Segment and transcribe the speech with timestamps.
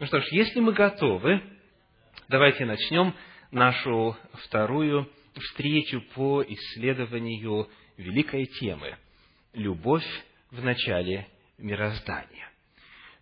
[0.00, 1.42] Ну что ж, если мы готовы,
[2.26, 3.14] давайте начнем
[3.50, 5.06] нашу вторую
[5.38, 8.96] встречу по исследованию великой темы
[9.52, 10.06] «Любовь
[10.50, 11.28] в начале
[11.58, 12.50] мироздания».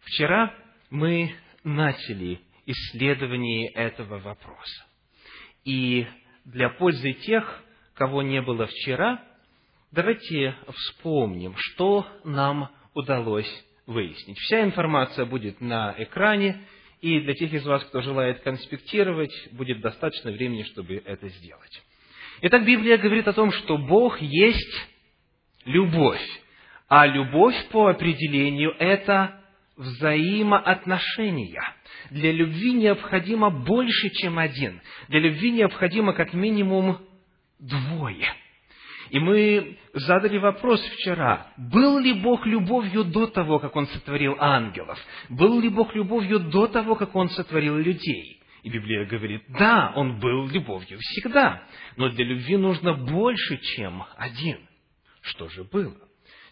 [0.02, 0.54] Вчера
[0.88, 4.86] мы начали исследование этого вопроса.
[5.64, 6.06] И
[6.44, 7.60] для пользы тех,
[7.94, 9.20] кого не было вчера,
[9.90, 13.50] давайте вспомним, что нам удалось
[13.88, 14.38] выяснить.
[14.38, 16.60] Вся информация будет на экране,
[17.00, 21.82] и для тех из вас, кто желает конспектировать, будет достаточно времени, чтобы это сделать.
[22.42, 24.86] Итак, Библия говорит о том, что Бог есть
[25.64, 26.20] любовь,
[26.88, 29.40] а любовь по определению– это
[29.76, 31.62] взаимоотношения.
[32.10, 34.82] Для любви необходимо больше, чем один.
[35.08, 36.98] Для любви необходимо как минимум
[37.58, 38.34] двое–
[39.10, 44.98] и мы задали вопрос вчера, был ли Бог любовью до того, как Он сотворил ангелов?
[45.28, 48.42] Был ли Бог любовью до того, как Он сотворил людей?
[48.62, 51.62] И Библия говорит, да, Он был любовью всегда,
[51.96, 54.58] но для любви нужно больше, чем один.
[55.22, 55.96] Что же было?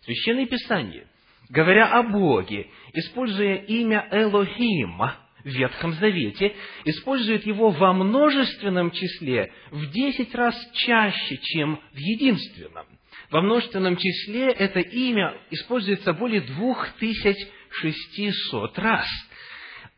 [0.03, 1.09] Священное Писание,
[1.49, 5.03] говоря о Боге, используя имя Элохим,
[5.47, 12.87] Ветхом Завете, использует его во множественном числе в десять раз чаще, чем в единственном.
[13.31, 17.37] Во множественном числе это имя используется более двух тысяч
[17.71, 19.07] шестисот раз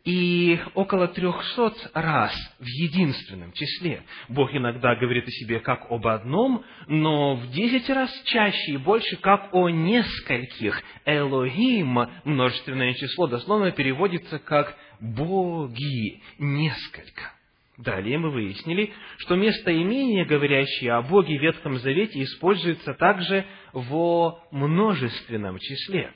[0.05, 4.05] и около трехсот раз в единственном числе.
[4.29, 9.17] Бог иногда говорит о себе как об одном, но в десять раз чаще и больше
[9.17, 10.83] как о нескольких.
[11.05, 17.33] Элогим, множественное число, дословно переводится как боги, несколько.
[17.79, 25.59] Далее мы выяснили, что местоимение, говорящее о Боге в Ветхом Завете, используется также во множественном
[25.61, 26.13] числе.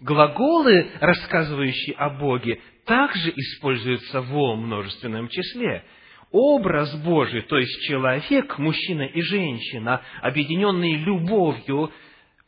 [0.00, 5.84] Глаголы, рассказывающие о Боге, также используются во множественном числе.
[6.32, 11.92] Образ Божий, то есть человек, мужчина и женщина, объединенные любовью,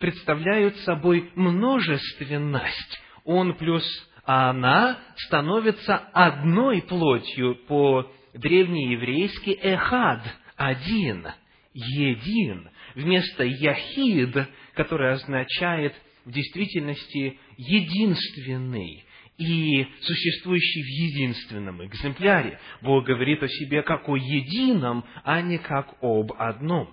[0.01, 3.01] представляют собой множественность.
[3.25, 3.85] Он плюс
[4.27, 10.23] а она становится одной плотью по древнееврейски эхад,
[10.57, 11.27] один,
[11.73, 14.37] един, вместо яхид,
[14.75, 15.95] который означает
[16.25, 19.05] в действительности единственный
[19.39, 22.59] и существующий в единственном экземпляре.
[22.83, 26.91] Бог говорит о себе как о едином, а не как об одном.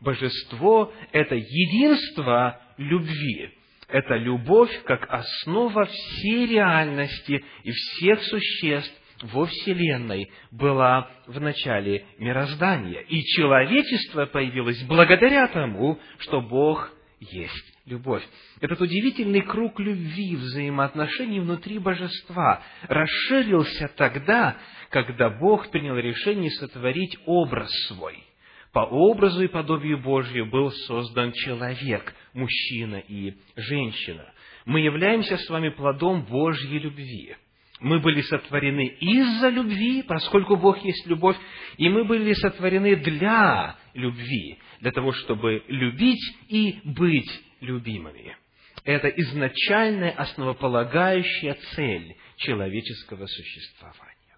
[0.00, 3.50] Божество– это единство любви.
[3.88, 8.92] Это любовь как основа всей реальности и всех существ
[9.22, 13.00] во Вселенной была в начале мироздания.
[13.00, 18.22] И человечество появилось благодаря тому, что Бог есть любовь.
[18.60, 24.56] Этот удивительный круг любви, взаимоотношений внутри божества расширился тогда,
[24.90, 28.22] когда Бог принял решение сотворить образ свой.
[28.76, 34.30] По образу и подобию Божию был создан человек, мужчина и женщина.
[34.66, 37.36] Мы являемся с вами плодом Божьей любви.
[37.80, 41.38] Мы были сотворены из-за любви, поскольку Бог есть любовь,
[41.78, 47.30] и мы были сотворены для любви, для того, чтобы любить и быть
[47.62, 48.36] любимыми.
[48.84, 54.36] Это изначальная основополагающая цель человеческого существования.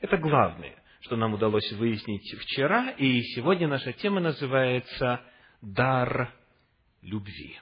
[0.00, 5.20] Это главное, что нам удалось выяснить вчера, и сегодня наша тема называется
[5.60, 6.32] «Дар
[7.02, 7.58] любви.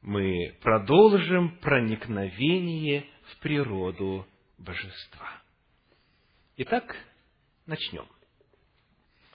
[0.00, 5.42] Мы продолжим проникновение в природу божества.
[6.56, 6.96] Итак,
[7.66, 8.06] начнем.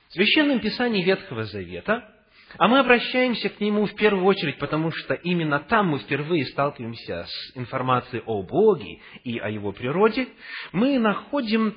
[0.07, 2.11] В Священном Писании Ветхого Завета,
[2.57, 7.25] а мы обращаемся к нему в первую очередь, потому что именно там мы впервые сталкиваемся
[7.27, 10.29] с информацией о Боге и о Его природе,
[10.71, 11.75] мы находим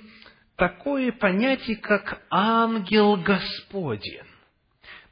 [0.59, 4.21] такое понятие, как ангел Господень.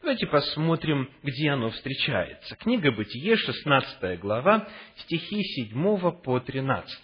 [0.02, 2.56] Давайте посмотрим, где оно встречается.
[2.56, 4.68] Книга Бытие, 16 глава,
[4.98, 7.00] стихи 7 по 13.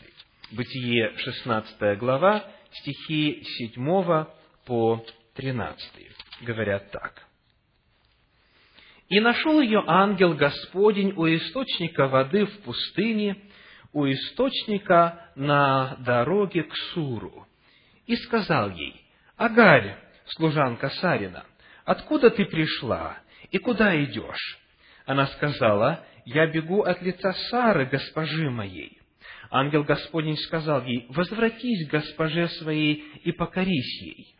[0.50, 4.26] Бытие, 16 глава, стихи 7
[4.66, 6.10] по 13.
[6.42, 7.26] Говорят так.
[9.08, 13.36] «И нашел ее ангел Господень у источника воды в пустыне,
[13.92, 17.46] у источника на дороге к Суру,
[18.06, 19.00] и сказал ей,
[19.36, 19.96] Агарь,
[20.26, 21.44] служанка Сарина,
[21.84, 23.18] откуда ты пришла
[23.50, 24.58] и куда идешь?
[25.06, 29.00] Она сказала, я бегу от лица Сары, госпожи моей.
[29.50, 34.34] Ангел Господень сказал ей, возвратись к госпоже своей и покорись ей.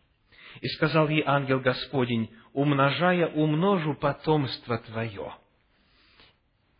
[0.61, 5.35] И сказал ей ангел Господень, умножая, умножу потомство твое.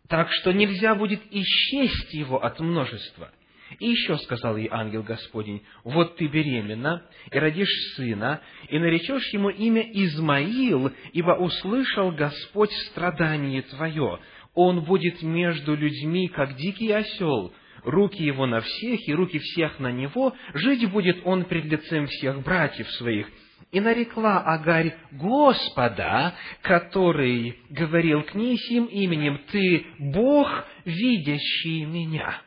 [0.07, 3.31] Так что нельзя будет исчесть его от множества.
[3.80, 9.50] И еще сказал ей ангел Господень, вот ты беременна, и родишь сына, и наречешь ему
[9.50, 14.20] имя Измаил, ибо услышал Господь страдание твое.
[14.54, 17.54] Он будет между людьми, как дикий осел,
[17.84, 22.42] руки его на всех, и руки всех на него, жить будет он пред лицем всех
[22.44, 23.28] братьев своих.
[23.72, 30.48] И нарекла Агарь Господа, который говорил к ней сим именем, «Ты Бог,
[30.86, 32.40] видящий меня».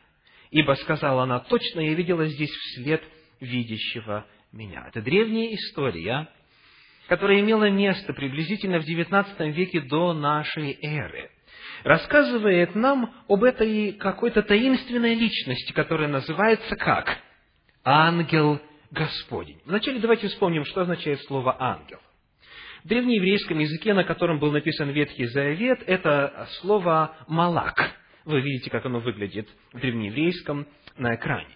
[0.51, 3.03] Ибо, сказала она, точно я видела здесь вслед
[3.39, 4.85] видящего меня.
[4.87, 6.27] Это древняя история,
[7.07, 11.29] которая имела место приблизительно в XIX веке до нашей эры.
[11.83, 17.17] Рассказывает нам об этой какой-то таинственной личности, которая называется как?
[17.83, 18.59] Ангел
[18.91, 19.61] Господень.
[19.65, 21.99] Вначале давайте вспомним, что означает слово «ангел».
[22.83, 27.95] В древнееврейском языке, на котором был написан Ветхий Завет, это слово «малак».
[28.27, 31.47] Вы видите, как оно выглядит в древнееврейском на экране.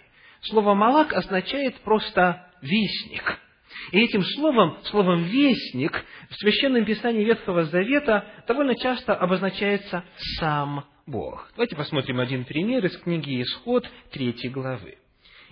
[0.44, 3.40] Слово «малак» означает просто «вестник».
[3.92, 5.92] И этим словом, словом «вестник»
[6.30, 10.06] в Священном Писании Ветхого Завета довольно часто обозначается
[10.40, 11.52] «сам Бог».
[11.56, 14.98] Давайте посмотрим один пример из книги «Исход» третьей главы.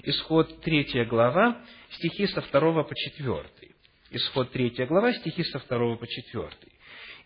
[0.04, 1.62] Исход третья глава,
[1.92, 3.76] стихи со второго по четвертый.
[4.12, 6.72] Исход третья глава, стихи со второго по четвертый.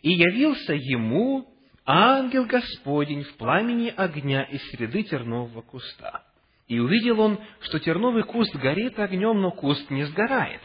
[0.01, 1.52] «И явился ему
[1.85, 6.23] ангел Господень в пламени огня из среды тернового куста.
[6.67, 10.61] И увидел он, что терновый куст горит огнем, но куст не сгорает.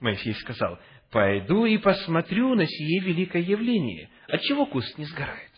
[0.00, 0.78] Моисей сказал,
[1.10, 4.08] «Пойду и посмотрю на сие великое явление.
[4.28, 5.50] Отчего куст не сгорает?»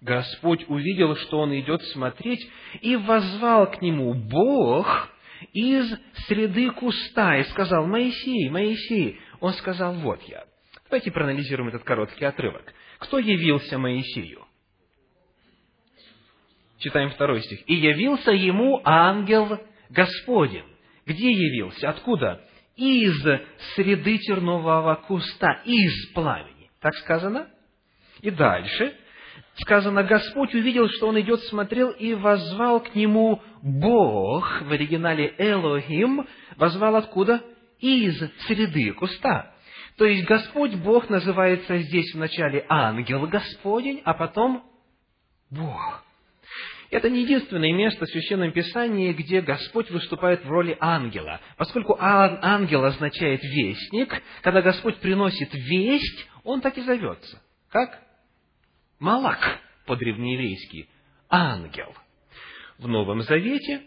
[0.00, 2.48] Господь увидел, что он идет смотреть,
[2.80, 5.08] и возвал к нему Бог
[5.52, 5.92] из
[6.26, 10.44] среды куста, и сказал, «Моисей, Моисей!» Он сказал, «Вот я».
[10.88, 12.72] Давайте проанализируем этот короткий отрывок.
[12.98, 14.41] Кто явился Моисею?
[16.82, 17.60] Читаем второй стих.
[17.66, 20.64] «И явился ему ангел Господень».
[21.06, 21.90] Где явился?
[21.90, 22.40] Откуда?
[22.76, 23.22] Из
[23.74, 26.70] среды тернового куста, из пламени.
[26.80, 27.48] Так сказано?
[28.20, 28.94] И дальше
[29.56, 36.26] сказано, Господь увидел, что он идет, смотрел и возвал к нему Бог, в оригинале Элохим,
[36.56, 37.42] возвал откуда?
[37.78, 39.54] Из среды куста.
[39.98, 44.64] То есть Господь Бог называется здесь вначале ангел Господень, а потом
[45.50, 46.04] Бог.
[46.90, 51.40] Это не единственное место в Священном Писании, где Господь выступает в роли ангела.
[51.56, 57.40] Поскольку ангел означает вестник, когда Господь приносит весть, он так и зовется.
[57.70, 57.98] Как?
[58.98, 60.88] Малак по-древнееврейски.
[61.30, 61.94] Ангел.
[62.78, 63.82] В Новом Завете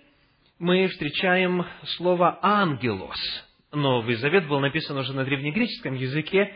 [0.57, 1.63] мы встречаем
[1.97, 3.19] слово «ангелос»,
[3.75, 6.53] Новый Завет был написан уже на древнегреческом языке,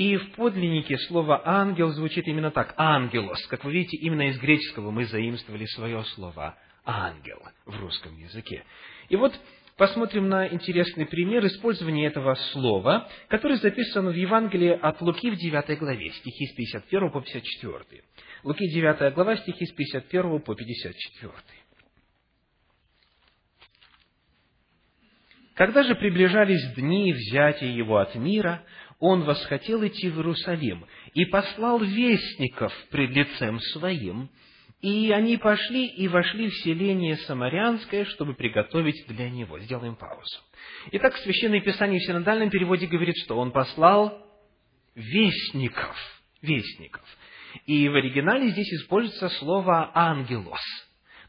[0.00, 3.46] и в подлиннике слово «ангел» звучит именно так– «ангелос».
[3.48, 6.56] Как вы видите, именно из греческого мы заимствовали свое слово
[6.86, 8.64] «ангел» в русском языке.
[9.10, 9.38] И вот
[9.76, 15.78] посмотрим на интересный пример использования этого слова, который записан в Евангелии от Луки в 9
[15.78, 18.02] главе, стихи с 51 по 54.
[18.44, 21.32] Луки 9 глава, стихи с 51 по 54.
[25.56, 28.64] Когда же приближались дни взятия его от мира,
[29.00, 34.28] он восхотел идти в Иерусалим и послал вестников пред лицем своим,
[34.82, 39.58] и они пошли и вошли в селение Самарянское, чтобы приготовить для него.
[39.58, 40.40] Сделаем паузу.
[40.92, 44.26] Итак, Священное Писание в синодальном переводе говорит, что он послал
[44.94, 45.96] вестников.
[46.40, 47.04] Вестников.
[47.66, 50.60] И в оригинале здесь используется слово «ангелос».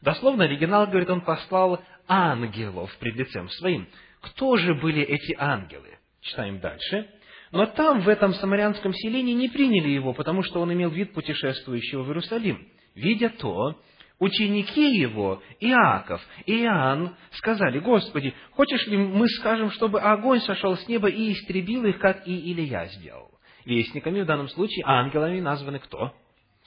[0.02, 3.88] Дословно оригинал говорит, он послал ангелов пред лицем своим.
[4.20, 5.98] Кто же были эти ангелы?
[6.20, 7.08] Читаем дальше.
[7.52, 12.02] Но там, в этом самарянском селении, не приняли его, потому что он имел вид путешествующего
[12.02, 12.66] в Иерусалим.
[12.94, 13.78] Видя то,
[14.18, 20.88] ученики его, Иаков и Иоанн, сказали, «Господи, хочешь ли мы скажем, чтобы огонь сошел с
[20.88, 23.30] неба и истребил их, как и Илья сделал?»
[23.66, 26.12] Вестниками в данном случае ангелами названы кто?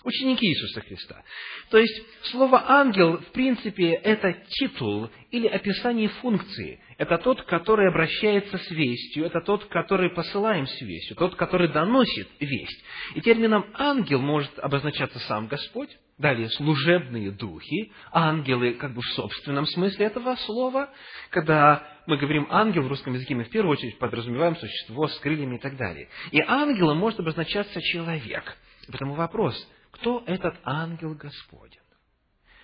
[0.06, 1.24] Ученики Иисуса Христа.
[1.70, 6.80] То есть, слово «ангел», в принципе, это титул или описание функции.
[6.98, 12.30] Это тот, который обращается с вестью, это тот, который посылаем с вестью, тот, который доносит
[12.40, 12.84] весть.
[13.16, 19.66] И термином «ангел» может обозначаться сам Господь, Далее, служебные духи, ангелы как бы в собственном
[19.66, 20.90] смысле этого слова.
[21.30, 25.58] Когда мы говорим ангел в русском языке, мы в первую очередь подразумеваем существо с крыльями
[25.58, 26.08] и так далее.
[26.32, 28.56] И ангелом может обозначаться человек.
[28.88, 29.56] Поэтому вопрос,
[29.96, 31.80] кто этот ангел Господень,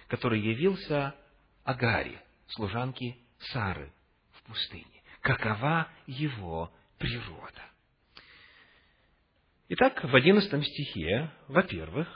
[0.08, 1.16] который явился
[1.64, 3.92] Агаре, служанке Сары
[4.34, 5.02] в пустыне?
[5.22, 7.62] Какова его природа?
[9.70, 12.08] Итак, в одиннадцатом стихе, во-первых,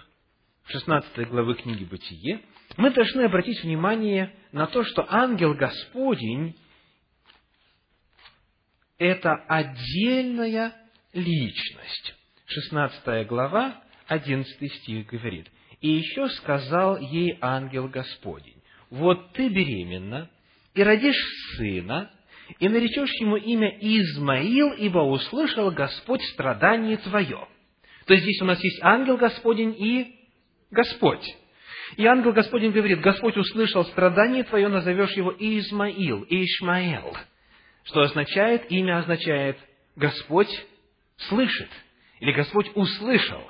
[0.65, 2.41] 16 главы книги «Бытие»,
[2.75, 6.57] мы должны обратить внимание на то, что ангел Господень–
[8.97, 10.75] это отдельная
[11.13, 12.15] личность.
[12.47, 15.47] 16 глава, 11 стих говорит,
[15.81, 20.29] «И еще сказал ей ангел Господень, вот ты беременна,
[20.73, 21.21] и родишь
[21.57, 22.11] сына,
[22.59, 27.47] и наречешь ему имя Измаил, ибо услышал Господь страдание твое».
[28.05, 30.15] То есть здесь у нас есть ангел Господень и
[30.71, 31.25] Господь.
[31.97, 37.15] И ангел Господень говорит, Господь услышал страдание твое, назовешь его Измаил, Ишмаэл.
[37.83, 38.69] Что означает?
[38.71, 39.57] Имя означает
[39.95, 40.49] Господь
[41.29, 41.69] слышит.
[42.19, 43.41] Или Господь услышал.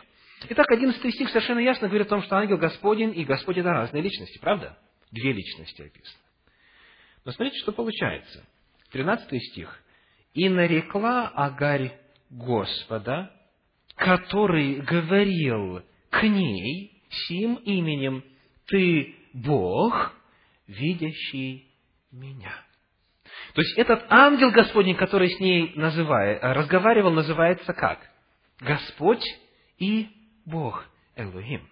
[0.50, 4.04] Итак, 11 стих совершенно ясно говорит о том, что ангел Господень и Господь это разные
[4.04, 4.78] личности, правда?
[5.12, 6.20] Две личности описаны.
[7.24, 8.46] Но смотрите, что получается.
[8.92, 9.82] 13 стих.
[10.34, 11.98] «И нарекла Агарь
[12.30, 13.32] Господа,
[13.96, 18.24] который говорил к ней сим именем
[18.68, 20.14] «Ты Бог,
[20.68, 21.72] видящий
[22.12, 22.54] меня».
[23.54, 28.00] То есть этот ангел Господень, который с ней называет, разговаривал, называется как?
[28.60, 29.24] Господь
[29.78, 30.10] и
[30.46, 31.68] Бог Элохим.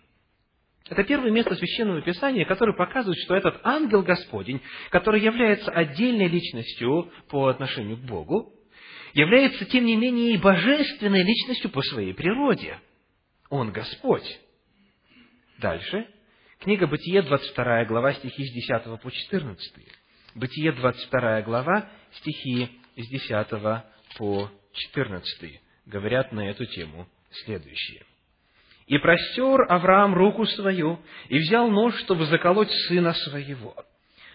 [0.90, 7.12] Это первое место Священного Писания, которое показывает, что этот ангел Господень, который является отдельной личностью
[7.30, 8.54] по отношению к Богу,
[9.14, 12.80] является, тем не менее, и божественной личностью по своей природе.
[13.50, 14.28] Он Господь.
[15.60, 16.08] Дальше.
[16.60, 19.88] Книга Бытие, 22 глава, стихи с 10 по 14.
[20.36, 23.48] Бытие, 22 глава, стихи с 10
[24.18, 27.08] по 14 говорят на эту тему
[27.46, 28.04] следующее.
[28.88, 31.00] «И простер Авраам руку свою,
[31.30, 33.76] и взял нож, чтобы заколоть сына своего.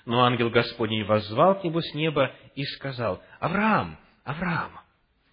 [0.09, 4.71] Но ангел Господний воззвал к нему с неба и сказал, «Авраам, Авраам!»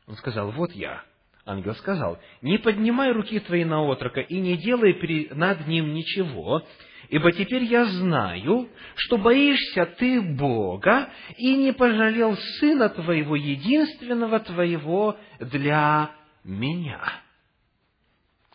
[0.06, 1.02] Он сказал, «Вот я».
[1.46, 6.64] Ангел сказал, «Не поднимай руки твои на отрока и не делай над ним ничего,
[7.08, 11.08] ибо теперь я знаю, что боишься ты Бога
[11.38, 16.10] и не пожалел сына твоего, единственного твоего, для
[16.44, 17.25] меня».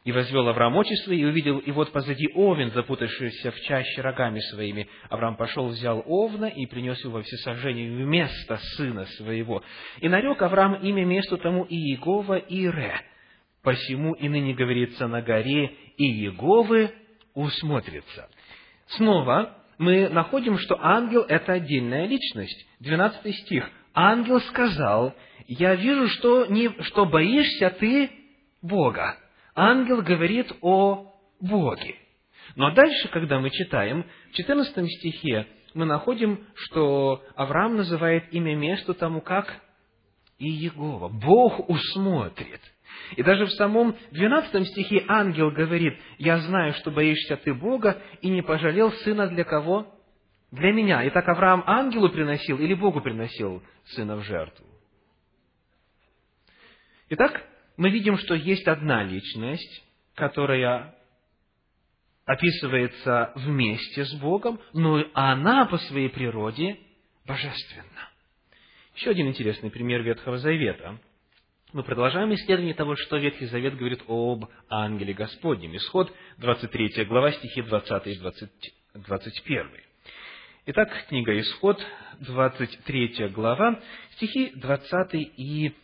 [0.02, 4.40] И возвел Авраам очи свои, и увидел, и вот позади овен, запутавшийся в чаще рогами
[4.40, 4.88] своими.
[5.10, 9.62] Авраам пошел, взял овна и принес его во всесожжение вместо сына своего.
[10.00, 12.98] И нарек Авраам имя месту тому и Иегова Ире.
[13.62, 15.66] Посему и ныне говорится на горе
[15.98, 16.92] и Иеговы
[17.34, 18.30] усмотрится.
[18.96, 22.66] Снова мы находим, что ангел– это отдельная личность.
[22.80, 23.70] Двенадцатый стих.
[23.92, 25.14] Ангел сказал,
[25.46, 28.10] «Я вижу, что, не, что боишься ты
[28.62, 29.18] Бога»
[29.60, 31.96] ангел говорит о Боге.
[32.56, 38.94] Но дальше, когда мы читаем, в 14 стихе мы находим, что Авраам называет имя месту
[38.94, 39.54] тому как
[40.38, 41.08] Иегова.
[41.08, 42.60] Бог усмотрит.
[43.16, 48.28] И даже в самом 12 стихе ангел говорит, «Я знаю, что боишься ты Бога, и
[48.28, 49.86] не пожалел сына для кого?
[50.50, 51.06] Для меня».
[51.08, 54.66] Итак, Авраам ангелу приносил или Богу приносил сына в жертву?
[57.10, 57.44] Итак,
[57.80, 59.82] мы видим, что есть одна личность,
[60.14, 60.94] которая
[62.26, 66.78] описывается вместе с Богом, но она по своей природе
[67.26, 68.10] божественна.
[68.94, 70.98] Еще один интересный пример Ветхого Завета.
[71.72, 75.74] Мы продолжаем исследование того, что Ветхий Завет говорит об ангеле Господнем.
[75.76, 78.50] Исход 23 глава, стихи 20 и 20,
[78.92, 79.70] 21.
[80.66, 81.82] Итак, книга Исход,
[82.20, 83.80] 23 глава,
[84.16, 85.74] стихи 20 и 21.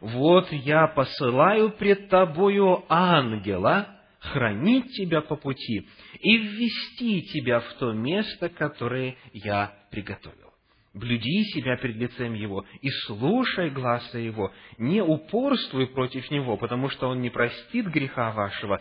[0.00, 5.86] «Вот я посылаю пред тобою ангела, хранить тебя по пути
[6.20, 10.52] и ввести тебя в то место, которое я приготовил.
[10.94, 17.08] Блюди себя перед лицем его и слушай гласа его, не упорствуй против него, потому что
[17.08, 18.80] он не простит греха вашего,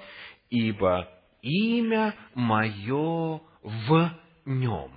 [0.49, 1.07] ибо
[1.41, 4.11] имя мое в
[4.45, 4.91] нем».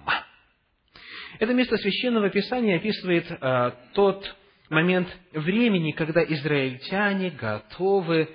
[1.38, 4.36] Это место Священного Писания описывает э, тот
[4.70, 8.34] момент времени, когда израильтяне готовы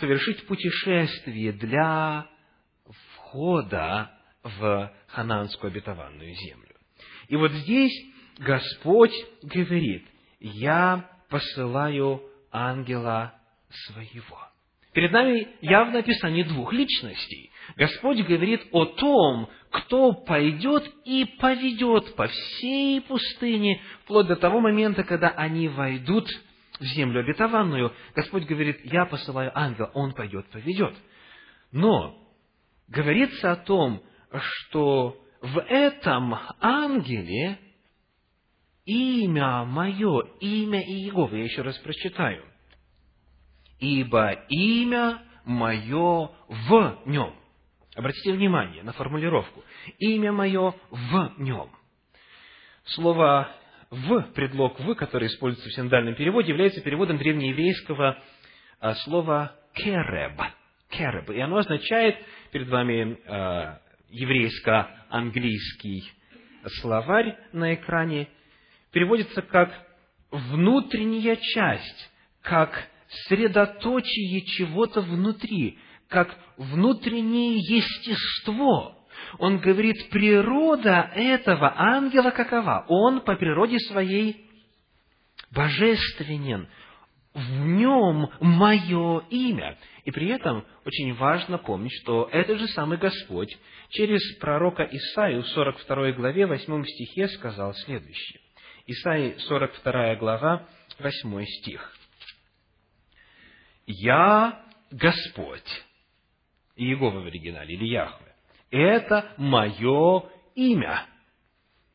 [0.00, 2.26] совершить путешествие для
[2.88, 4.10] входа
[4.42, 6.74] в хананскую обетованную землю.
[7.28, 7.92] И вот здесь
[8.38, 10.06] Господь говорит,
[10.40, 13.34] «Я посылаю ангела
[13.68, 14.38] своего».
[14.96, 17.50] Перед нами явно описание двух личностей.
[17.76, 25.04] Господь говорит о том, кто пойдет и поведет по всей пустыне, вплоть до того момента,
[25.04, 26.26] когда они войдут
[26.80, 27.92] в землю обетованную.
[28.14, 30.94] Господь говорит, я посылаю ангела, он пойдет, поведет.
[31.72, 32.16] Но
[32.88, 37.58] говорится о том, что в этом ангеле
[38.86, 42.42] имя мое, имя Иеговы, я еще раз прочитаю–
[43.78, 47.34] ибо имя мое в нем.
[47.94, 49.64] Обратите внимание на формулировку.
[49.98, 51.70] Имя мое в нем.
[52.84, 53.48] Слово
[53.90, 58.18] «в», предлог «в», который используется в синодальном переводе, является переводом древнееврейского
[58.80, 60.40] а, слова «кереб».
[60.90, 61.30] «Кереб».
[61.30, 62.16] И оно означает,
[62.52, 63.78] перед вами э,
[64.10, 66.12] еврейско-английский
[66.80, 68.28] словарь на экране,
[68.92, 69.72] переводится как
[70.30, 72.88] «внутренняя часть», как
[73.28, 78.96] средоточие чего-то внутри, как внутреннее естество.
[79.38, 82.84] Он говорит, природа этого ангела какова?
[82.88, 84.46] Он по природе своей
[85.50, 86.68] божественен.
[87.34, 89.76] В нем мое имя.
[90.04, 93.54] И при этом очень важно помнить, что этот же самый Господь
[93.90, 98.40] через пророка Исаию в 42 главе 8 стихе сказал следующее.
[98.86, 100.66] Исаии 42 глава
[100.98, 101.95] 8 стих.
[103.86, 105.84] «Я Господь».
[106.76, 108.34] Иегова в оригинале, или Яхве.
[108.70, 110.24] Это мое
[110.54, 111.06] имя.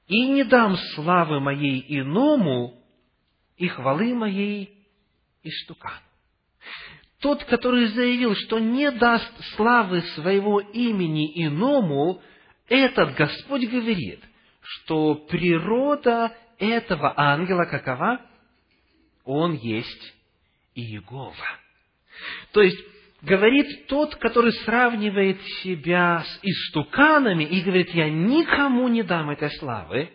[0.07, 2.73] И не дам славы моей иному,
[3.57, 4.87] и хвалы моей
[5.43, 6.01] истукану.
[7.19, 12.21] Тот, который заявил, что не даст славы своего имени иному,
[12.67, 14.23] этот Господь говорит,
[14.61, 18.21] что природа этого ангела какова?
[19.23, 20.13] Он есть
[20.73, 21.35] Иегова.
[22.51, 22.79] То есть,
[23.21, 30.09] говорит тот, который сравнивает себя с истуканами и говорит, я никому не дам этой славы,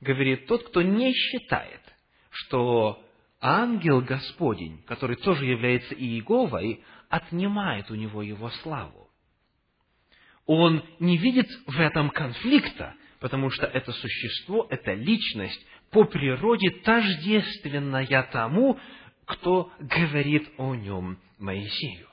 [0.00, 1.80] говорит тот, кто не считает,
[2.30, 3.02] что
[3.40, 9.08] ангел Господень, который тоже является Иеговой, отнимает у него его славу.
[10.46, 18.22] Он не видит в этом конфликта, потому что это существо, эта личность по природе тождественная
[18.32, 18.78] тому,
[19.26, 22.06] кто говорит о нем Моисею.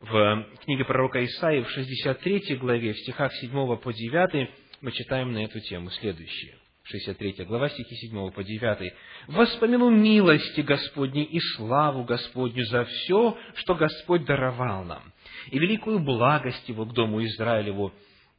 [0.00, 4.50] В книге пророка Исаии в 63 главе, в стихах 7 по 9
[4.80, 6.56] мы читаем на эту тему следующее.
[6.84, 8.92] 63 глава, стихи 7 по 9.
[9.28, 15.12] «Воспомяну милости Господней и славу Господню за все, что Господь даровал нам,
[15.50, 17.92] и великую благость Его к дому Израилеву,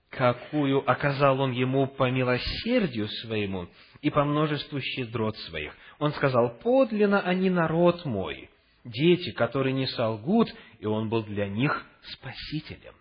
[0.10, 3.70] какую оказал Он ему по милосердию своему
[4.02, 5.74] и по множеству щедрот своих.
[6.04, 8.50] Он сказал, подлинно они народ мой,
[8.84, 12.94] дети, которые не солгут, и Он был для них спасителем.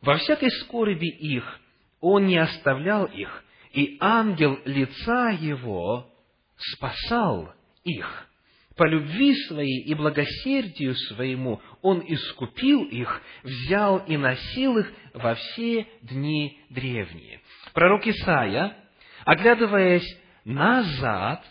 [0.00, 1.58] Во всякой скорби их
[2.00, 6.08] Он не оставлял их, и ангел лица Его
[6.56, 8.28] спасал их.
[8.76, 15.84] По любви своей и благосердию своему Он искупил их, взял и носил их во все
[16.02, 17.40] дни древние.
[17.74, 18.76] Пророк Исаия,
[19.24, 21.44] оглядываясь назад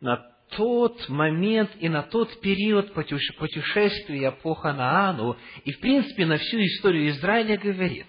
[0.00, 0.16] на
[0.56, 7.08] тот момент и на тот период путешествия по Ханаану и, в принципе, на всю историю
[7.10, 8.06] Израиля говорит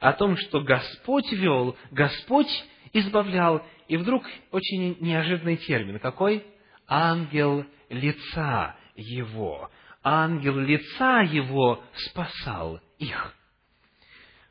[0.00, 5.98] о том, что Господь вел, Господь избавлял, и вдруг очень неожиданный термин.
[5.98, 6.44] Какой?
[6.86, 9.70] Ангел лица его.
[10.02, 13.34] Ангел лица его спасал их.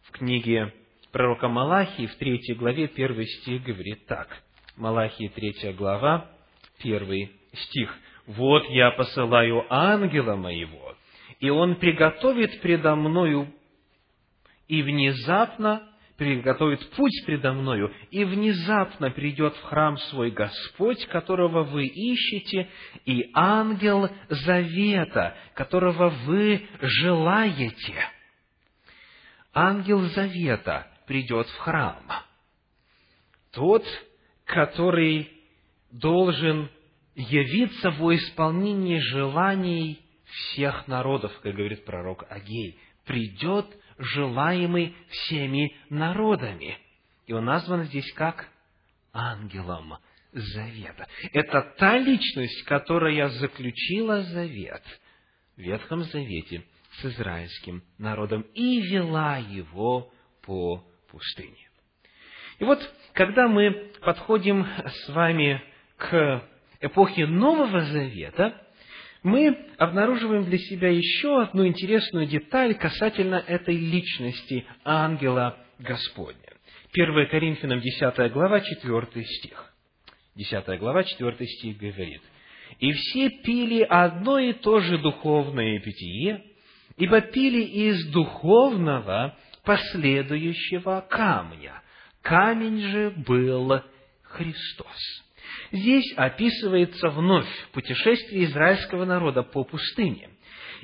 [0.03, 0.73] В книге
[1.11, 4.43] пророка Малахии в третьей главе первый стих говорит так.
[4.77, 6.29] Малахии третья глава,
[6.77, 7.91] первый стих.
[8.27, 10.95] «Вот я посылаю ангела моего,
[11.39, 13.51] и он приготовит предо мною,
[14.67, 15.81] и внезапно
[16.15, 22.69] приготовит путь предо мною, и внезапно придет в храм свой Господь, которого вы ищете,
[23.03, 27.95] и ангел завета, которого вы желаете.
[29.55, 32.03] Ангел завета придет в храм.
[33.53, 33.83] Тот,
[34.47, 35.29] который
[35.91, 36.69] должен
[37.15, 43.65] явиться во исполнении желаний всех народов, как говорит пророк Агей, придет
[43.97, 46.77] желаемый всеми народами.
[47.25, 48.47] И он назван здесь как
[49.13, 49.97] ангелом
[50.31, 51.07] завета.
[51.33, 54.83] Это та личность, которая заключила завет
[55.55, 56.63] в Ветхом Завете
[57.01, 60.11] с израильским народом и вела его
[60.43, 61.67] по пустыне.
[62.59, 62.79] И вот,
[63.17, 65.59] когда мы подходим с вами
[65.97, 66.43] к
[66.81, 68.61] эпохе Нового Завета,
[69.23, 76.37] мы обнаруживаем для себя еще одну интересную деталь касательно этой личности ангела Господня.
[76.93, 79.73] 1 Коринфянам 10 глава, 4 стих.
[80.35, 82.21] 10 глава, 4 стих говорит,
[82.79, 86.43] «И все пили одно и то же духовное питье,
[86.97, 91.81] ибо пили из духовного последующего камня.
[92.21, 93.81] Камень же был
[94.23, 95.23] Христос».
[95.71, 100.29] Здесь описывается вновь путешествие израильского народа по пустыне.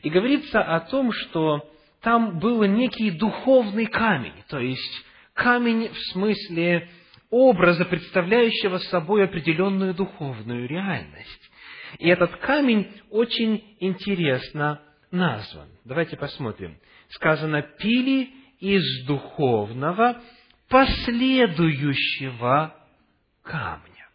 [0.01, 1.69] И говорится о том, что
[2.01, 6.89] там был некий духовный камень, то есть камень в смысле
[7.29, 11.51] образа, представляющего собой определенную духовную реальность.
[11.99, 15.67] И этот камень очень интересно назван.
[15.85, 16.77] Давайте посмотрим.
[17.09, 20.21] Сказано, пили из духовного
[20.73, 22.75] последующего
[23.43, 24.09] камня.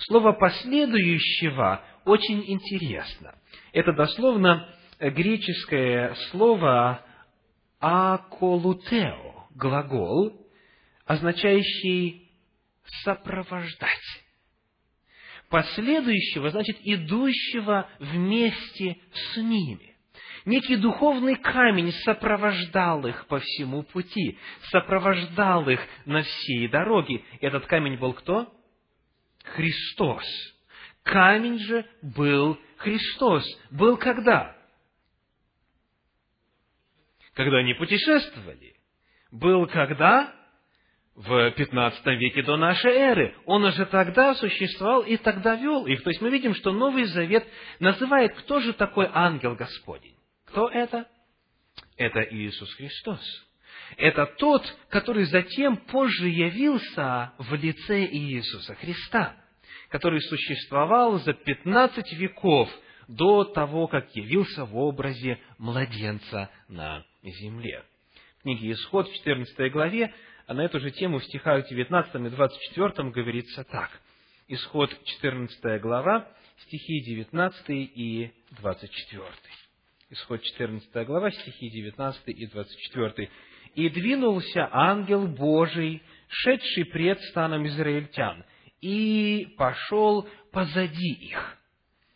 [0.00, 3.34] Слово «последующего» очень интересно.
[3.72, 4.68] Это дословно
[5.00, 7.02] греческое слово
[7.80, 10.38] «аколутео», глагол,
[11.06, 12.30] означающий
[13.04, 14.22] «сопровождать».
[15.48, 19.91] Последующего значит идущего вместе с ними.
[20.44, 24.38] Некий духовный камень сопровождал их по всему пути,
[24.70, 27.22] сопровождал их на всей дороге.
[27.40, 28.52] Этот камень был кто?
[29.44, 30.24] Христос.
[31.04, 33.44] Камень же был Христос.
[33.70, 34.56] Был когда?
[37.34, 38.74] Когда они путешествовали.
[39.30, 40.34] Был когда?
[41.14, 43.36] В 15 веке до нашей эры.
[43.44, 46.02] Он уже тогда существовал и тогда вел их.
[46.02, 47.46] То есть мы видим, что Новый Завет
[47.80, 50.16] называет, кто же такой ангел Господень.
[50.52, 51.08] Кто это?
[51.96, 53.20] Это Иисус Христос.
[53.96, 59.34] Это тот, который затем позже явился в лице Иисуса Христа,
[59.88, 62.68] который существовал за 15 веков
[63.08, 67.82] до того, как явился в образе младенца на земле.
[68.40, 70.14] В книге «Исход» в 14 главе
[70.46, 73.90] а на эту же тему в стихах 19 и 24 говорится так.
[74.48, 79.61] Исход 14 глава, стихи 19 и 24.
[80.12, 83.30] Исход 14 глава, стихи 19 и 24.
[83.76, 88.44] «И двинулся ангел Божий, шедший пред станом израильтян,
[88.82, 91.56] и пошел позади их.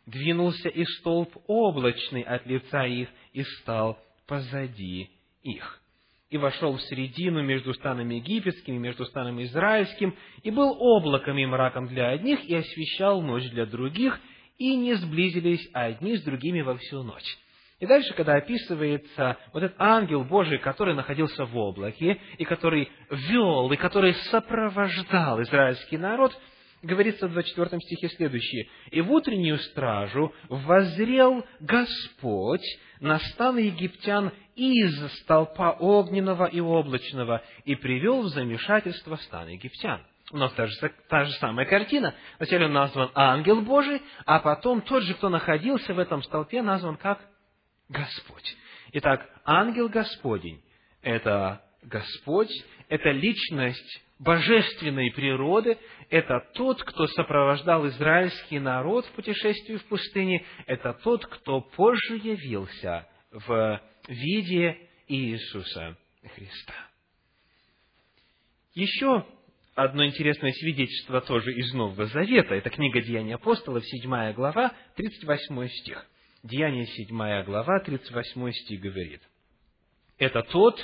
[0.05, 5.09] Двинулся и столб облачный от лица их, и стал позади
[5.43, 5.81] их.
[6.29, 11.47] И вошел в середину между станами египетским и между станом израильским, и был облаком и
[11.47, 14.21] мраком для одних, и освещал ночь для других,
[14.59, 17.39] и не сблизились одни с другими во всю ночь.
[17.79, 23.71] И дальше, когда описывается вот этот ангел Божий, который находился в облаке, и который вел,
[23.71, 26.35] и который сопровождал израильский народ,
[26.83, 28.69] говорится в 24 стихе следующее.
[28.91, 32.65] «И в утреннюю стражу возрел Господь
[33.01, 40.01] на стан египтян из столпа огненного и облачного и привел в замешательство стан египтян».
[40.33, 40.75] У нас та же,
[41.09, 42.15] та же самая картина.
[42.39, 46.97] Вначале он назван ангел Божий, а потом тот же, кто находился в этом столпе, назван
[46.97, 47.21] как
[47.89, 48.57] Господь.
[48.93, 50.63] Итак, ангел Господень–
[51.03, 52.51] это Господь,
[52.89, 55.79] это личность божественной природы,
[56.11, 63.07] это тот, кто сопровождал израильский народ в путешествии в пустыне, это тот, кто позже явился
[63.31, 65.97] в виде Иисуса
[66.35, 66.75] Христа.
[68.75, 69.27] Еще
[69.75, 72.55] одно интересное свидетельство тоже из Нового Завета.
[72.55, 76.07] Это книга Деяний апостолов, 7 глава, 38 стих.
[76.47, 79.21] Деяние 7 глава, 38 стих говорит.
[80.17, 80.79] Это тот,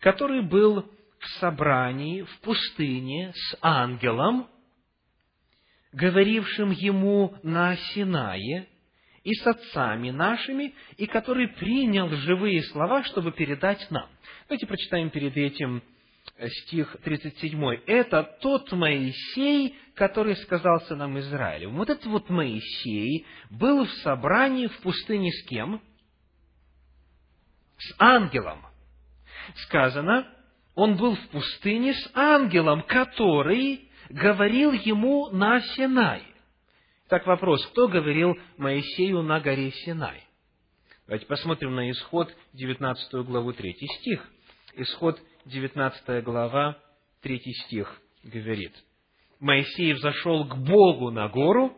[0.00, 4.48] который был в собрании в пустыне с ангелом,
[5.92, 8.66] говорившим ему на Синае,
[9.24, 14.08] и с отцами нашими, и который принял живые слова, чтобы передать нам.
[14.48, 15.82] Давайте прочитаем перед этим
[16.62, 17.82] стих 37.
[17.86, 21.70] Это тот Моисей, который сказал сынам Израилю.
[21.70, 25.80] Вот этот вот Моисей был в собрании в пустыне с кем?
[27.78, 28.64] С ангелом.
[29.64, 30.26] Сказано,
[30.74, 36.22] он был в пустыне с ангелом, который говорил ему на Синай.
[37.08, 40.24] Так вопрос, кто говорил Моисею на горе Синай?
[41.06, 44.28] Давайте посмотрим на исход 19 главу 3 стих.
[44.74, 46.76] Исход 19 глава
[47.22, 48.72] 3 стих говорит.
[49.40, 51.74] Моисей взошел к Богу на гору,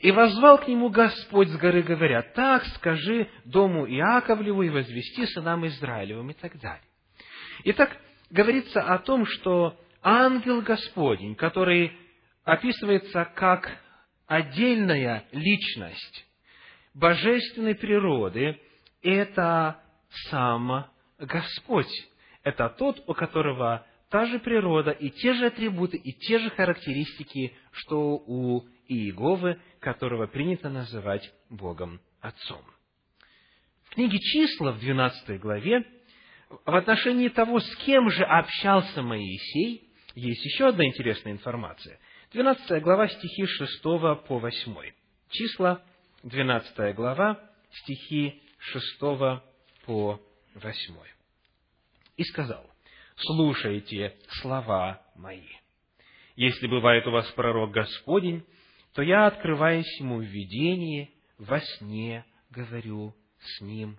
[0.00, 5.66] и возвал к нему Господь с горы, говоря, так скажи дому Иаковлеву и возвести сынам
[5.66, 6.84] Израилевым и так далее.
[7.64, 7.96] Итак,
[8.30, 11.92] говорится о том, что ангел Господень, который
[12.44, 13.70] описывается как
[14.26, 16.26] отдельная личность
[16.94, 18.60] божественной природы,
[19.02, 19.80] это
[20.28, 20.86] сам
[21.18, 21.90] Господь.
[22.42, 27.54] Это тот, у которого та же природа и те же атрибуты, и те же характеристики,
[27.72, 32.62] что у Иеговы, которого принято называть Богом Отцом.
[33.84, 35.84] В книге «Числа» в 12 главе
[36.66, 41.98] в отношении того, с кем же общался Моисей, есть еще одна интересная информация.
[42.32, 44.74] 12 глава, стихи 6 по 8.
[45.30, 45.82] Числа,
[46.22, 49.00] 12 глава, стихи 6
[49.86, 50.20] по
[50.54, 50.94] 8.
[52.16, 52.70] «И сказал,
[53.16, 55.48] слушайте слова мои.
[56.36, 58.44] Если бывает у вас пророк Господень,
[58.94, 63.98] то я, открываясь ему в видении, во сне говорю с ним.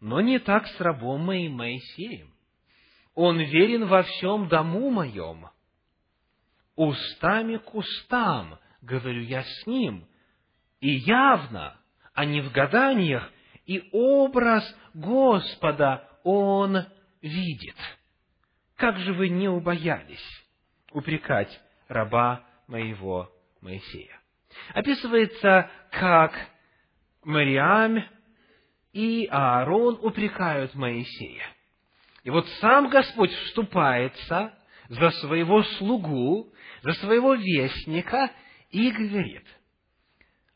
[0.00, 2.32] Но не так с рабом моим Моисеем.
[3.14, 5.48] Он верен во всем дому моем.
[6.76, 10.06] Устами к устам говорю я с ним,
[10.80, 11.76] и явно,
[12.14, 13.30] а не в гаданиях,
[13.66, 16.86] и образ Господа он
[17.22, 17.76] видит.
[18.76, 20.44] Как же вы не убоялись
[20.92, 23.30] упрекать раба моего
[23.60, 24.20] Моисея?
[24.74, 26.34] Описывается, как
[27.24, 28.02] Мариам
[28.92, 31.46] и Аарон упрекают Моисея.
[32.24, 34.54] И вот сам Господь вступается
[34.88, 36.52] за своего слугу,
[36.82, 38.30] за своего вестника
[38.70, 39.46] и говорит,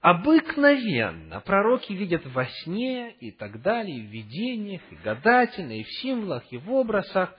[0.04, 6.44] обыкновенно пророки видят во сне и так далее, в видениях, и гадательно, и в символах,
[6.50, 7.34] и в образах,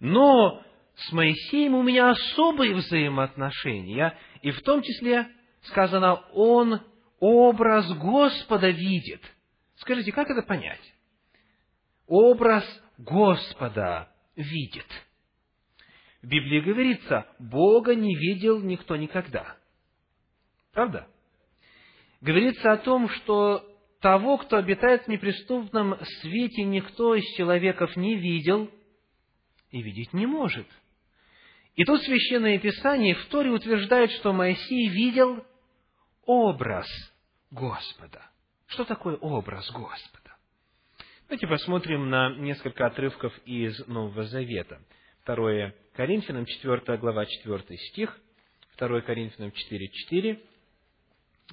[0.00, 0.60] но
[0.96, 5.28] с Моисеем у меня особые взаимоотношения, и в том числе
[5.62, 6.80] сказано, он
[7.20, 9.22] образ Господа видит.
[9.76, 10.82] Скажите, как это понять?
[12.08, 12.64] Образ
[12.98, 14.88] Господа видит.
[16.22, 19.56] В Библии говорится, Бога не видел никто никогда.
[20.72, 21.06] Правда?
[22.20, 23.64] Говорится о том, что
[24.00, 28.70] того, кто обитает в неприступном свете, никто из человеков не видел
[29.70, 30.66] и видеть не может.
[31.76, 35.44] И тут Священное Писание в Торе утверждает, что Моисей видел
[36.26, 36.86] образ
[37.50, 38.28] Господа.
[38.66, 40.36] Что такое образ Господа?
[41.28, 44.80] Давайте посмотрим на несколько отрывков из Нового Завета.
[45.24, 48.18] 2 Коринфянам, 4 глава, 4 стих,
[48.78, 50.40] 2 Коринфянам 4, 4,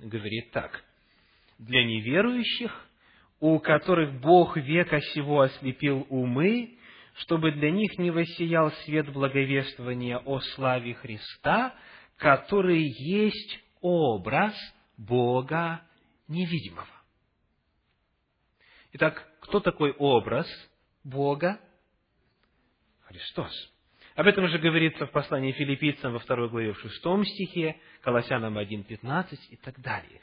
[0.02, 0.84] говорит так.
[1.58, 2.88] «Для неверующих,
[3.40, 6.78] у которых Бог века сего ослепил умы,
[7.18, 11.74] чтобы для них не воссиял свет благовествования о славе Христа,
[12.18, 14.54] который есть образ
[14.98, 15.82] Бога
[16.28, 16.88] невидимого.
[18.94, 20.48] Итак, кто такой образ
[21.04, 21.60] Бога?
[23.04, 23.52] Христос.
[24.16, 29.38] Об этом же говорится в послании филиппийцам во второй главе в шестом стихе, Колоссянам 1.15
[29.50, 30.22] и так далее.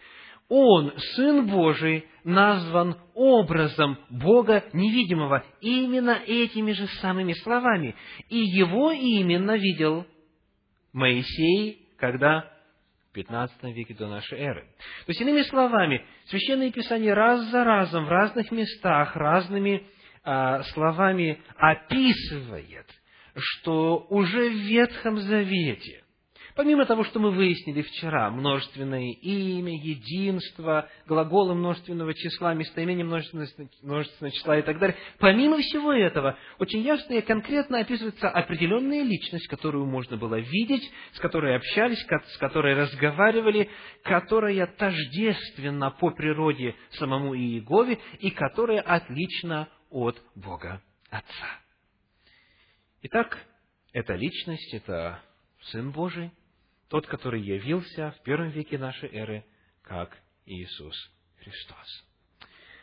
[0.49, 7.95] Он, Сын Божий, назван образом Бога невидимого именно этими же самыми словами.
[8.29, 10.07] И его именно видел
[10.93, 12.51] Моисей, когда
[13.11, 14.63] в 15 веке до нашей эры.
[15.07, 19.87] То есть, иными словами, Священное Писание раз за разом в разных местах разными
[20.25, 22.87] а, словами описывает,
[23.35, 26.03] что уже в Ветхом Завете
[26.55, 34.59] Помимо того, что мы выяснили вчера, множественное имя, единство, глаголы множественного числа, местоимение множественного, числа
[34.59, 40.19] и так далее, помимо всего этого, очень ясно и конкретно описывается определенная личность, которую можно
[40.19, 43.71] было видеть, с которой общались, с которой разговаривали,
[44.03, 51.62] которая тождественна по природе самому Иегове и которая отлична от Бога Отца.
[53.05, 53.37] Итак,
[53.93, 55.21] эта личность, это
[55.73, 56.31] Сын Божий,
[56.89, 59.45] тот, который явился в первом веке нашей эры
[59.83, 60.95] как Иисус
[61.41, 62.05] Христос.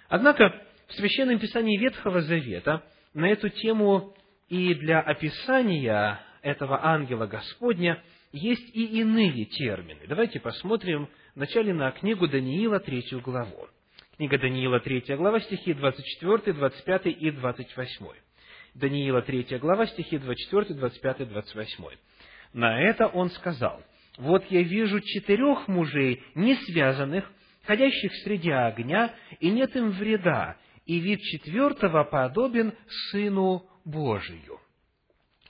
[0.09, 4.13] Однако в Священном Писании Ветхого Завета на эту тему
[4.49, 8.03] и для описания этого ангела Господня
[8.33, 10.01] есть и иные термины.
[10.05, 13.69] Давайте посмотрим вначале на книгу Даниила, третью главу.
[14.17, 18.05] Книга Даниила, третья глава, стихи 24, 25 и 28.
[18.79, 21.83] Даниила, третья глава, стихи 24, 25, 28.
[22.53, 23.83] На это он сказал,
[24.17, 27.29] вот я вижу четырех мужей, не связанных,
[27.63, 32.73] ходящих среди огня, и нет им вреда, и вид четвертого подобен
[33.11, 34.59] Сыну Божию.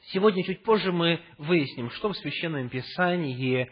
[0.07, 3.71] Сегодня чуть позже мы выясним, что в Священном Писании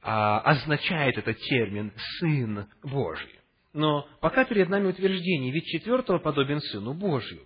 [0.00, 3.38] а, означает этот термин «Сын Божий».
[3.74, 7.42] Но пока перед нами утверждение, вид четвертого подобен Сыну Божию.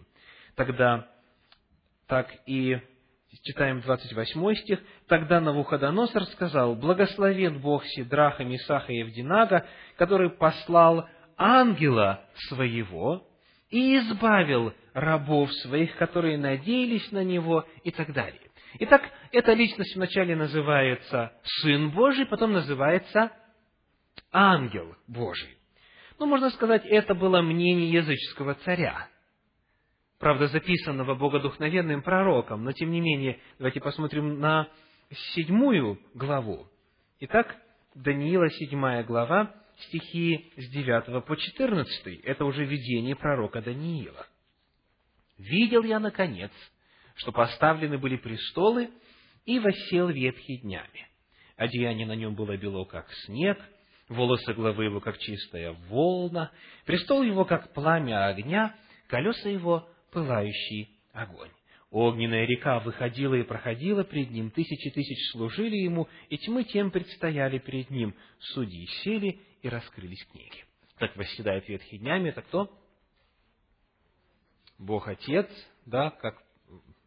[0.55, 1.12] Тогда
[2.13, 2.77] так и
[3.43, 12.23] читаем 28 стих, «Тогда Навуходоносор сказал, «Благословен Бог Сидраха, Мисаха и Евдинага, который послал ангела
[12.49, 13.27] своего
[13.71, 18.43] и избавил рабов своих, которые надеялись на него» и так далее.
[18.81, 23.33] Итак, эта личность вначале называется Сын Божий, потом называется
[24.31, 25.57] Ангел Божий.
[26.19, 29.09] Ну, можно сказать, это было мнение языческого царя
[30.23, 34.69] правда, записанного богодухновенным пророком, но тем не менее, давайте посмотрим на
[35.35, 36.69] седьмую главу.
[37.19, 37.57] Итак,
[37.97, 39.53] Даниила, седьмая глава,
[39.89, 42.21] стихи с 9 по 14.
[42.23, 44.29] Это уже видение пророка Даниила.
[45.39, 46.53] «Видел я, наконец,
[47.17, 48.91] что поставлены были престолы,
[49.45, 51.09] и восел ветхий днями.
[51.57, 53.59] Одеяние на нем было бело, как снег,
[54.09, 56.53] волосы главы его, как чистая волна,
[56.87, 58.77] престол его, как пламя огня,
[59.09, 61.51] колеса его, пылающий огонь.
[61.91, 67.59] Огненная река выходила и проходила пред ним, тысячи тысяч служили ему, и тьмы тем предстояли
[67.59, 68.15] перед ним.
[68.39, 70.65] Судьи сели и раскрылись книги.
[70.99, 72.71] Так восседает ветхий днями, это кто?
[74.79, 75.49] Бог Отец,
[75.85, 76.43] да, как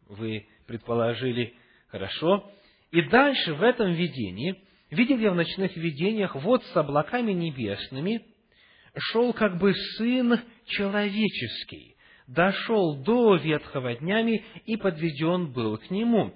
[0.06, 1.54] вы предположили,
[1.88, 2.48] хорошо.
[2.92, 8.24] И дальше в этом видении, видел я в ночных видениях, вот с облаками небесными
[8.96, 11.95] шел как бы Сын Человеческий,
[12.26, 16.34] дошел до ветхого днями и подведен был к нему.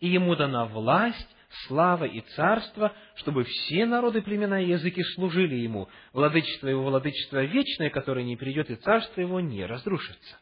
[0.00, 1.28] И ему дана власть,
[1.66, 5.88] слава и царство, чтобы все народы, племена и языки служили ему.
[6.12, 10.36] Владычество его, владычество вечное, которое не придет, и царство его не разрушится.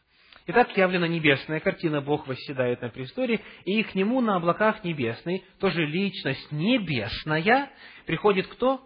[0.47, 5.85] Итак, явлена небесная картина, Бог восседает на престоле, и к нему на облаках небесной, тоже
[5.85, 7.69] личность небесная,
[8.07, 8.81] приходит кто?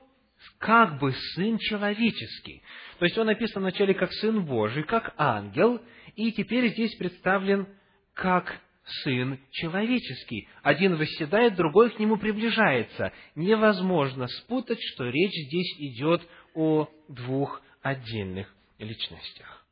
[0.58, 2.64] Как бы Сын человеческий.
[3.00, 5.80] То есть он написан вначале как Сын Божий, как ангел,
[6.16, 7.68] и теперь здесь представлен
[8.14, 10.50] как Сын человеческий.
[10.62, 13.14] Один восседает, другой к нему приближается.
[13.34, 16.22] Невозможно спутать, что речь здесь идет
[16.54, 19.66] о двух отдельных личностях.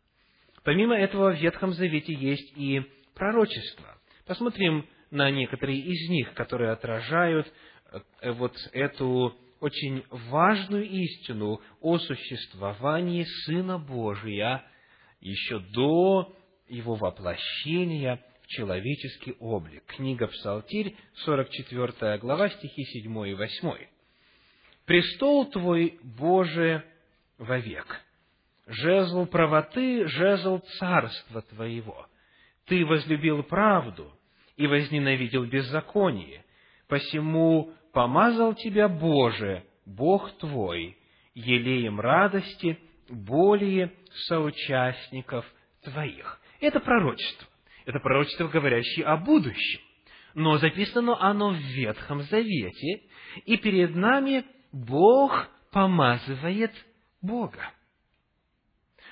[0.64, 3.98] Помимо этого, в Ветхом Завете есть и пророчества.
[4.26, 7.52] Посмотрим на некоторые из них, которые отражают
[8.22, 14.64] э, вот эту очень важную истину о существовании Сына Божия
[15.22, 16.36] еще до
[16.68, 19.84] его воплощения в человеческий облик.
[19.86, 23.72] Книга Псалтирь, 44 глава, стихи 7 и 8.
[24.86, 26.84] «Престол Твой, Боже,
[27.38, 28.02] вовек,
[28.68, 32.08] жезл правоты, жезл царства Твоего.
[32.66, 34.12] Ты возлюбил правду
[34.58, 36.44] и возненавидел беззаконие,
[36.88, 40.98] посему помазал Тебя, Боже, Бог Твой,
[41.36, 42.80] елеем радости–
[43.12, 43.92] более
[44.28, 45.46] соучастников
[45.84, 46.40] твоих.
[46.60, 47.48] Это пророчество.
[47.86, 49.82] Это пророчество, говорящее о будущем.
[50.34, 53.02] Но записано оно в Ветхом Завете,
[53.46, 56.72] и перед нами Бог помазывает
[57.22, 57.72] Бога.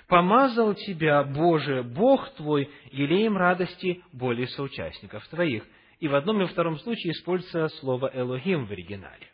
[0.08, 5.64] «Помазал тебя, Боже, Бог твой, елеем радости более соучастников твоих».
[6.00, 9.28] И в одном и втором случае используется слово «элогим» в оригинале.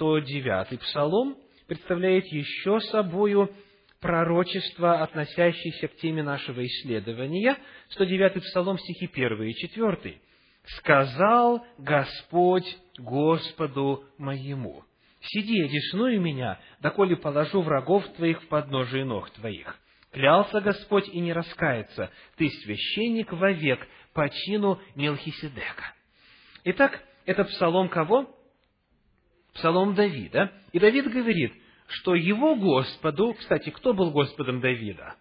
[0.00, 3.52] 109-й псалом представляет еще собою
[4.00, 7.56] пророчество, относящееся к теме нашего исследования,
[7.96, 10.20] 109-й Псалом, стихи 1 и 4.
[10.78, 12.66] «Сказал Господь
[12.98, 14.84] Господу моему,
[15.20, 19.78] сиди, одесную меня, доколе положу врагов твоих в подножие ног твоих.
[20.12, 25.94] Клялся Господь и не раскается, ты священник вовек по чину Мелхиседека».
[26.64, 28.34] Итак, это псалом кого?
[29.54, 30.52] Псалом Давида.
[30.72, 31.52] И Давид говорит,
[31.88, 35.16] что его Господу, кстати, кто был Господом Давида?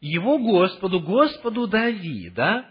[0.00, 2.64] Его Господу, Господу Давида,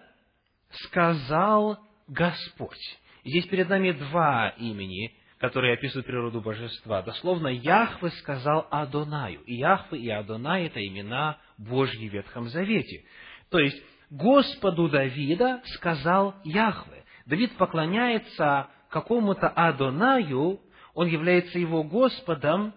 [0.70, 2.78] сказал Господь.
[3.26, 7.02] Здесь перед нами два имени, которые описывают природу божества.
[7.02, 9.41] Дословно, Яхве сказал Адонаю.
[9.41, 13.04] И Яхве и Адонай– это имена Божьи в Ветхом Завете.
[13.50, 17.04] То есть, Господу Давида сказал Яхве.
[17.28, 20.62] Давид поклоняется какому-то Адонаю,
[20.94, 22.74] он является его Господом,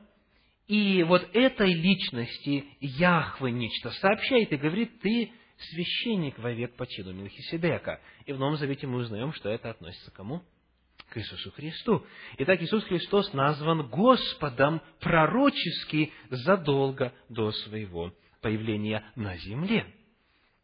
[0.67, 5.33] и вот этой личности Яхве нечто сообщает и говорит, ты
[5.71, 8.01] священник вовек по чину Мелхиседека.
[8.27, 10.43] И в Новом Завете мы узнаем, что это относится к кому?
[11.11, 12.05] К Иисусу Христу.
[12.39, 19.87] Итак, Иисус Христос назван Господом пророчески задолго до своего появления на земле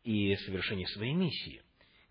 [0.03, 1.63] и совершения своей миссии.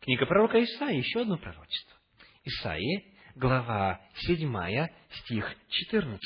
[0.06, 1.98] Книга пророка Исаии, еще одно пророчество.
[2.44, 6.22] Исаии, глава 7, стих 14.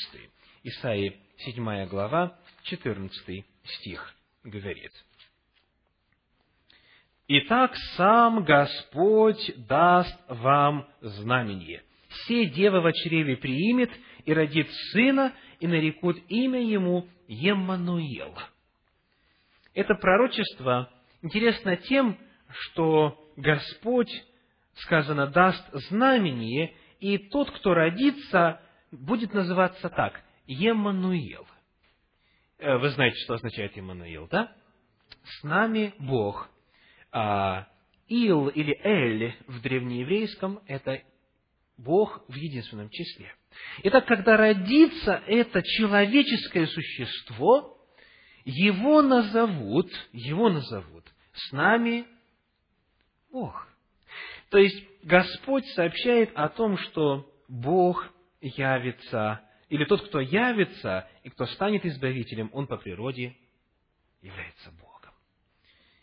[0.64, 4.92] Исаии, 7 глава, 14 стих говорит.
[7.30, 11.82] «Итак, сам Господь даст вам знамение.
[12.10, 13.92] Все дева в чреве приимет
[14.26, 18.38] и родит сына, и нарекут имя ему Еммануил».
[19.74, 20.92] Это пророчество
[21.22, 22.18] интересно тем,
[22.50, 24.12] что Господь,
[24.76, 28.62] сказано, даст знамение, и тот, кто родится,
[28.92, 31.46] будет называться так– Еммануил.
[32.58, 34.52] Э, вы знаете, что означает Еммануил, да?
[35.24, 36.50] С нами Бог.
[37.12, 37.68] А,
[38.08, 41.04] Ил или Эль в древнееврейском– это
[41.78, 43.34] Бог в единственном числе.
[43.84, 47.78] Итак, когда родится это человеческое существо,
[48.44, 52.06] его назовут, его назовут с нами
[53.32, 53.68] Бог.
[54.50, 58.12] То есть Господь сообщает о том, что Бог
[58.42, 63.36] явится, или тот, кто явится и кто станет избавителем, он по природе
[64.22, 65.14] является Богом.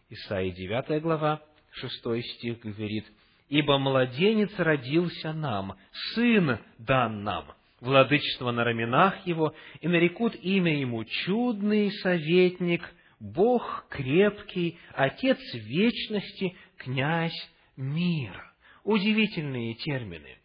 [0.08, 3.06] Исаия 9 глава, 6 стих говорит,
[3.48, 5.76] «Ибо младенец родился нам,
[6.14, 12.82] сын дан нам, владычество на раменах его, и нарекут имя ему чудный советник,
[13.18, 18.52] Бог крепкий, Отец вечности, князь мира».
[18.84, 20.38] Удивительные термины.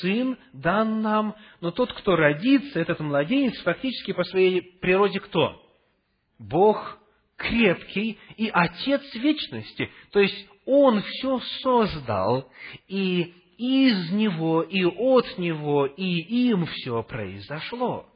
[0.00, 5.60] Сын дан нам, но тот, кто родится, этот младенец, фактически по своей природе кто?
[6.38, 6.98] Бог
[7.36, 9.90] крепкий и Отец вечности.
[10.10, 12.50] То есть Он все создал,
[12.88, 18.08] и из Него, и от Него, и им все произошло.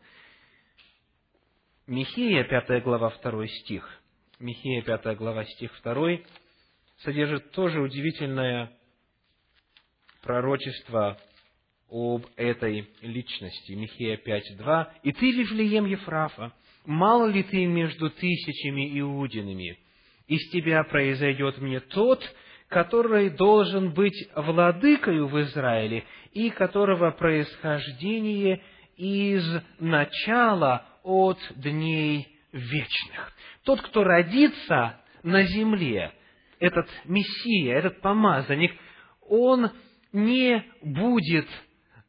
[1.87, 4.01] Михея, 5 глава, 2 стих.
[4.39, 6.19] Михея, 5 глава, стих 2,
[6.99, 8.73] содержит тоже удивительное
[10.23, 11.19] пророчество
[11.91, 13.73] об этой личности.
[13.73, 14.87] Михея 5.2.
[15.05, 16.53] «И ты, Вифлеем Ефрафа,
[16.85, 19.79] мало ли ты между тысячами иудинами?
[20.27, 22.23] Из тебя произойдет мне тот,
[22.69, 28.61] который должен быть владыкою в Израиле, и которого происхождение
[28.97, 29.45] из
[29.79, 33.33] начала от дней вечных.
[33.65, 36.13] Тот, кто родится на земле,
[36.61, 38.73] этот Мессия, этот помазанник,
[39.23, 39.71] он
[40.13, 41.47] не будет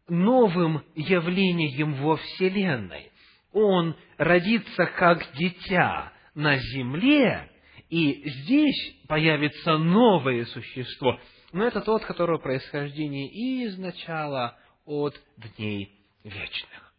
[0.08, 3.12] новым явлением во Вселенной.
[3.52, 7.50] Он родится как дитя на земле,
[7.90, 11.20] и здесь появится новое существо.
[11.52, 15.20] Но это тот, которого происхождение из начала от
[15.58, 16.94] дней вечных.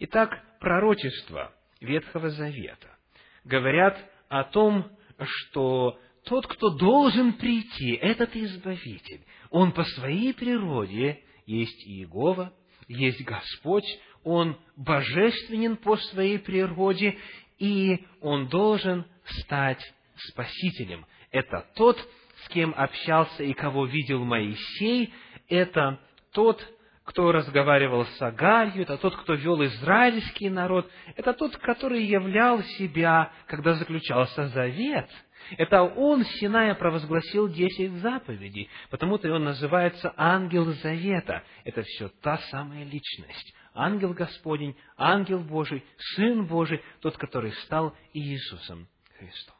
[0.00, 2.96] Итак, пророчества Ветхого Завета
[3.44, 4.90] говорят о том,
[5.22, 12.52] что тот, кто должен прийти, этот Избавитель, он по своей природе есть Иегова,
[12.88, 13.86] есть Господь,
[14.24, 17.16] Он божественен по своей природе,
[17.58, 19.80] и Он должен стать
[20.16, 21.06] Спасителем.
[21.30, 21.96] Это тот,
[22.44, 25.12] с кем общался и кого видел Моисей,
[25.48, 26.00] это
[26.32, 26.64] тот,
[27.04, 33.32] кто разговаривал с Агарью, это тот, кто вел израильский народ, это тот, который являл себя,
[33.46, 35.08] когда заключался завет–
[35.56, 41.44] это он Синая провозгласил десять заповедей, потому-то и он называется ангел завета.
[41.64, 43.54] Это все та самая личность.
[43.72, 45.84] Ангел Господень, ангел Божий,
[46.14, 48.88] Сын Божий, тот, который стал Иисусом
[49.18, 49.56] Христом.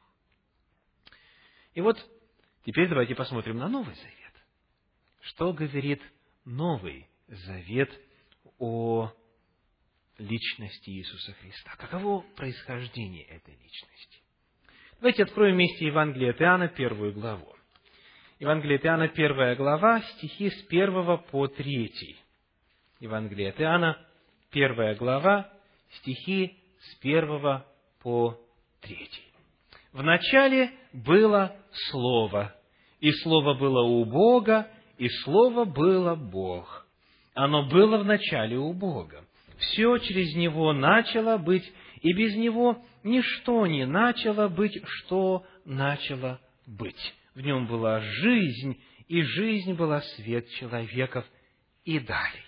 [1.75, 1.97] И вот
[2.65, 4.17] теперь давайте посмотрим на Новый Завет.
[5.21, 6.03] Что говорит
[6.45, 7.89] Новый Завет
[8.59, 9.13] о
[10.19, 11.77] личности Иисуса Христа?
[11.79, 14.19] Каково происхождение этой личности?
[14.99, 17.55] Давайте откроем вместе Евангелие от Иоанна, первую главу.
[18.41, 22.17] Евангелие от Иоанна, первая глава, стихи с первого по третий.
[22.99, 24.05] Евангелие от Иоанна,
[24.51, 25.53] первая глава,
[26.01, 27.65] стихи с первого
[28.03, 28.41] по
[28.81, 29.33] третий.
[29.93, 31.57] В начале было
[31.91, 32.57] Слово,
[32.99, 34.69] и Слово было у Бога,
[34.99, 36.89] и Слово было Бог.
[37.35, 39.25] Оно было в начале у Бога.
[39.59, 41.71] Все через Него начало быть,
[42.01, 47.15] и без Него ничто не начало быть, что начало быть.
[47.35, 51.25] В нем была жизнь, и жизнь была свет человеков,
[51.85, 52.45] и далее.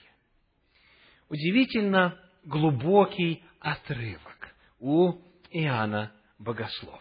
[1.29, 5.15] Удивительно глубокий отрывок у
[5.51, 7.01] Иоанна Богослова.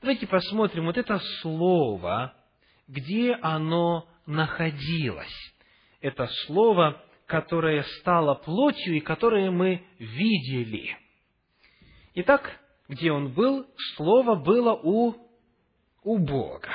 [0.00, 2.34] Давайте посмотрим вот это слово,
[2.88, 5.54] где оно находилось.
[6.00, 10.96] Это слово, которое стало плотью и которое мы видели.
[12.14, 15.14] Итак, где он был, слово было у,
[16.02, 16.70] у Бога.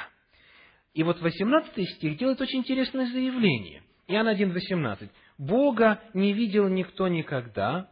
[0.94, 3.84] И вот 18 стих делает очень интересное заявление.
[4.08, 5.10] Иоанн 1,18.
[5.38, 7.90] «Бога не видел никто никогда,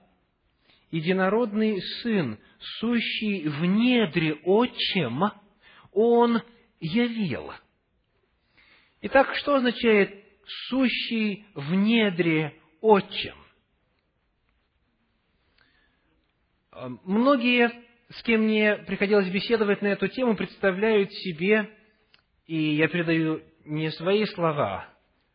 [0.91, 2.39] единородный Сын,
[2.79, 5.23] сущий в недре Отчем,
[5.91, 6.41] Он
[6.79, 7.51] явил».
[9.01, 10.22] Итак, что означает
[10.67, 13.35] «сущий в недре Отчем»?
[17.03, 17.71] Многие
[18.09, 21.69] с кем мне приходилось беседовать на эту тему, представляют себе,
[22.45, 24.87] и я передаю не свои слова,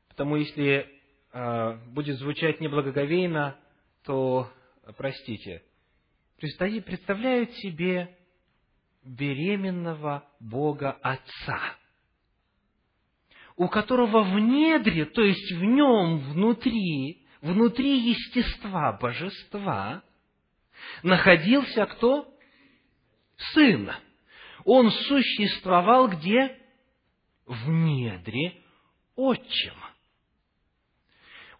[0.09, 0.87] потому если
[1.33, 3.59] э, будет звучать неблагоговейно,
[4.05, 4.51] то
[4.97, 5.63] простите.
[6.39, 8.17] Представляют себе
[9.05, 11.78] беременного Бога Отца.
[13.59, 20.05] У которого в недре, то есть в нем, внутри, внутри естества божества,
[21.03, 22.33] находился кто?
[23.53, 23.91] Сын.
[24.65, 26.57] Он существовал где?
[27.47, 28.63] В недре
[29.17, 29.91] отчима.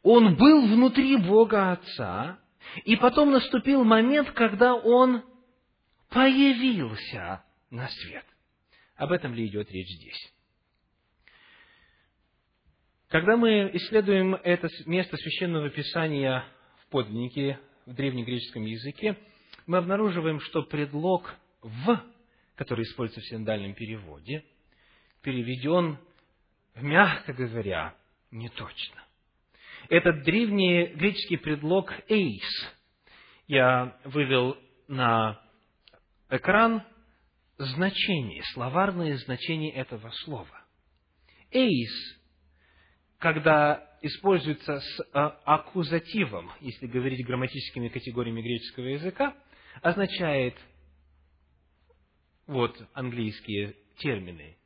[0.05, 2.39] Он был внутри Бога Отца,
[2.85, 5.25] и потом наступил момент, когда он
[6.11, 8.25] появился на свет.
[8.95, 10.38] Об этом ли идет речь здесь?
[13.09, 16.45] Когда мы исследуем это место священного писания
[16.83, 19.17] в подлиннике, в древнегреческом языке,
[19.67, 22.03] мы обнаруживаем, что предлог «в»,
[22.55, 24.45] который используется в синдальном переводе,
[25.23, 25.97] переведен,
[26.75, 27.95] мягко говоря,
[28.31, 29.03] не точно.
[29.89, 32.75] Этот древний греческий предлог «эйс»
[33.47, 35.41] я вывел на
[36.29, 36.83] экран
[37.57, 40.63] значение, словарное значение этого слова.
[41.51, 42.18] «Эйс»,
[43.19, 49.35] когда используется с а, аккузативом, если говорить грамматическими категориями греческого языка,
[49.83, 50.57] означает
[52.47, 54.57] вот английские термины.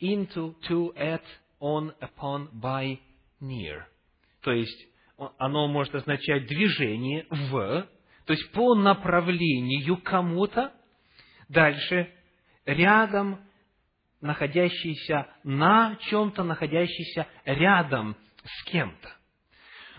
[0.00, 1.22] Into, to, at,
[1.60, 2.98] on, upon, by,
[3.40, 3.82] near.
[4.42, 4.86] То есть
[5.38, 7.88] оно может означать движение в,
[8.26, 10.72] то есть по направлению кому-то,
[11.48, 12.12] дальше.
[12.66, 13.40] Рядом,
[14.20, 19.10] находящийся на чем-то, находящийся рядом с кем-то.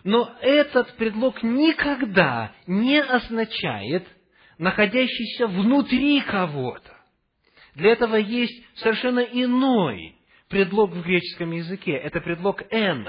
[0.03, 4.07] Но этот предлог никогда не означает
[4.57, 6.95] находящийся внутри кого-то.
[7.75, 10.15] Для этого есть совершенно иной
[10.49, 11.91] предлог в греческом языке.
[11.91, 13.07] Это предлог «эн».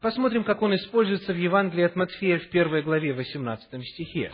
[0.00, 4.32] Посмотрим, как он используется в Евангелии от Матфея в первой главе, 18 стихе.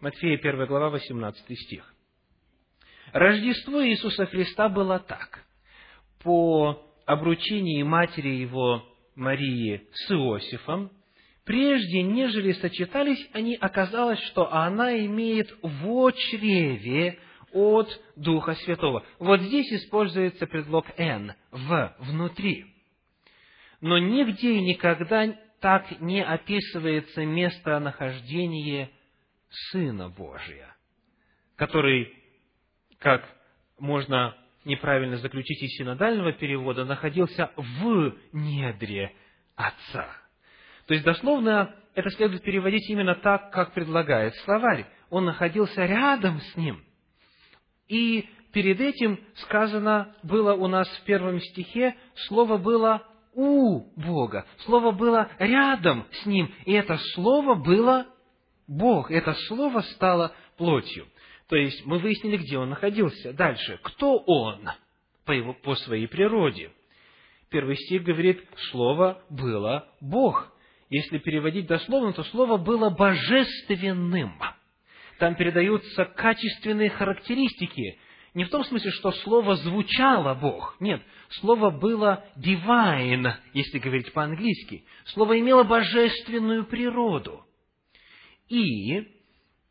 [0.00, 1.94] Матфея, первая глава, 18 стих.
[3.12, 5.44] Рождество Иисуса Христа было так.
[6.22, 8.84] По обручении матери его
[9.16, 10.90] Марии с Иосифом,
[11.44, 17.18] прежде нежели сочетались они, оказалось, что она имеет в чреве
[17.52, 19.04] от Духа Святого.
[19.18, 22.66] Вот здесь используется предлог «н»– «в», «внутри».
[23.80, 28.90] Но нигде и никогда так не описывается местонахождение
[29.72, 30.76] Сына Божия,
[31.56, 32.19] который,
[33.00, 33.24] как
[33.78, 39.12] можно неправильно заключить из синодального перевода, находился в недре
[39.56, 40.06] Отца.
[40.86, 44.86] То есть, дословно, это следует переводить именно так, как предлагает словарь.
[45.10, 46.82] Он находился рядом с ним.
[47.88, 51.96] И перед этим сказано было у нас в первом стихе,
[52.28, 54.46] слово было у Бога.
[54.64, 56.52] Слово было рядом с Ним.
[56.64, 58.06] И это Слово было
[58.66, 59.10] Бог.
[59.10, 61.06] Это Слово стало плотью.
[61.50, 63.32] То есть мы выяснили, где Он находился.
[63.32, 63.80] Дальше.
[63.82, 64.68] Кто Он
[65.24, 66.70] по, его, по своей природе?
[67.50, 68.40] Первый стих говорит,
[68.70, 70.48] Слово было Бог.
[70.90, 74.40] Если переводить дословно, то Слово было божественным.
[75.18, 77.98] Там передаются качественные характеристики
[78.32, 80.76] не в том смысле, что слово звучало Бог.
[80.78, 81.02] Нет,
[81.40, 84.84] слово было divine, если говорить по-английски.
[85.06, 87.44] Слово имело божественную природу.
[88.48, 89.19] И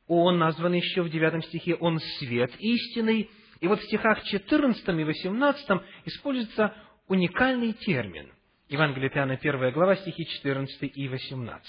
[0.09, 3.29] он назван еще в девятом стихе, он свет истинный.
[3.61, 6.73] И вот в стихах 14 и 18 используется
[7.07, 8.31] уникальный термин.
[8.69, 11.63] Евангелие Иоанна, 1 глава, стихи 14 и 18.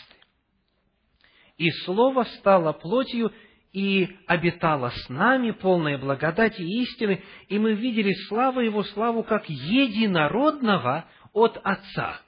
[1.58, 3.30] «И Слово стало плотью
[3.72, 9.48] и обитала с нами, полная благодати и истины, и мы видели славу Его, славу как
[9.50, 12.22] единородного от Отца.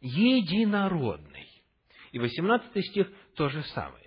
[0.00, 1.48] Единородный.
[2.12, 4.05] И 18 стих то же самое.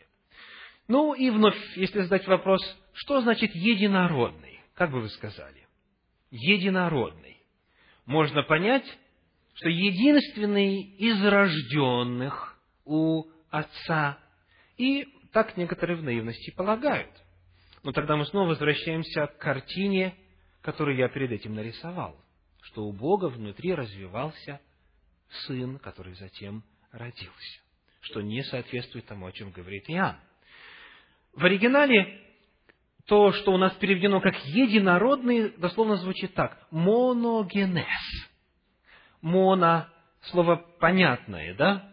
[0.90, 2.62] Ну и вновь, если задать вопрос,
[2.94, 4.60] что значит единородный?
[4.74, 5.68] Как бы вы сказали?
[6.32, 7.38] Единородный.
[8.08, 8.86] Можно понять,
[9.54, 14.18] что единственный из рожденных у Отца
[14.78, 17.12] и так некоторые в наивности полагают.
[17.84, 20.16] Но тогда мы снова возвращаемся к картине,
[20.62, 22.20] которую я перед этим нарисовал,
[22.62, 24.60] что у Бога внутри развивался
[25.46, 27.62] Сын, который затем родился,
[28.02, 30.18] что не соответствует тому, о чем говорит Иоанн.
[31.34, 32.20] В оригинале
[33.08, 38.30] то, что у нас переведено как единородный, дословно звучит так– моногенез.
[39.22, 39.88] Моно–
[40.22, 41.92] слово понятное, да?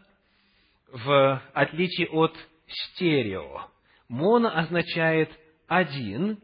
[0.93, 3.63] В отличие от стерео.
[4.09, 5.31] Моно означает
[5.67, 6.39] один,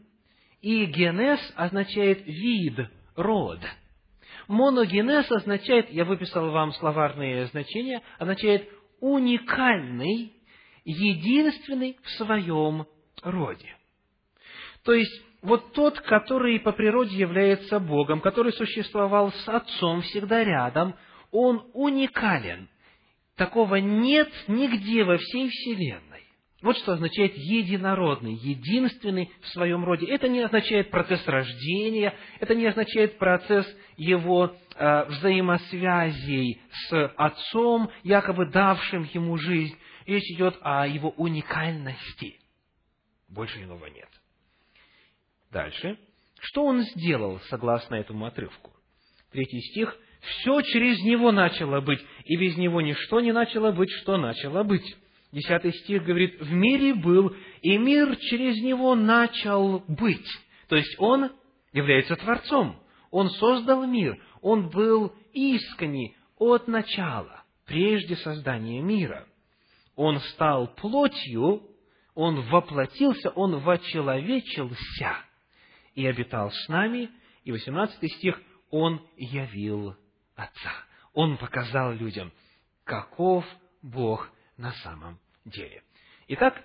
[0.63, 2.79] и генез означает вид,
[3.15, 3.61] род.
[4.49, 8.69] Моногенез означает, я выписал вам словарные значения, означает
[9.01, 10.33] уникальный,
[10.85, 12.87] единственный в своем
[13.23, 13.77] роде.
[14.85, 20.95] То есть, вот тот, который по природе является Богом, который существовал с Отцом всегда рядом,
[21.31, 22.69] он уникален.
[23.37, 26.13] Такого нет нигде во всей Вселенной.
[26.63, 30.07] Вот что означает единородный, единственный в своем роде.
[30.07, 33.67] Это не означает процесс рождения, это не означает процесс
[33.97, 39.77] его э, взаимосвязей с Отцом, якобы давшим ему жизнь.
[40.07, 42.41] Речь идет о его уникальности.
[43.29, 44.09] Больше иного нет.
[45.51, 45.99] Дальше.
[46.41, 48.73] Что он сделал, согласно этому отрывку?
[49.31, 49.97] Третий стих.
[50.23, 54.97] «Все через него начало быть, и без него ничто не начало быть, что начало быть».
[55.33, 60.29] Десятый стих говорит, «В мире был, и мир через него начал быть».
[60.69, 61.33] То есть он
[61.73, 62.81] является Творцом.
[63.11, 64.23] Он создал мир.
[64.43, 69.27] Он был искренний от начала, прежде создания мира.
[70.05, 71.63] Он стал плотью,
[72.17, 75.17] он воплотился, он вочеловечился
[75.95, 77.09] и обитал с нами.
[77.45, 78.41] И 18 стих,
[78.71, 79.95] он явил
[80.35, 80.73] Отца.
[81.13, 82.33] Он показал людям,
[82.83, 83.47] каков
[83.81, 85.85] Бог на самом деле.
[86.27, 86.61] Итак,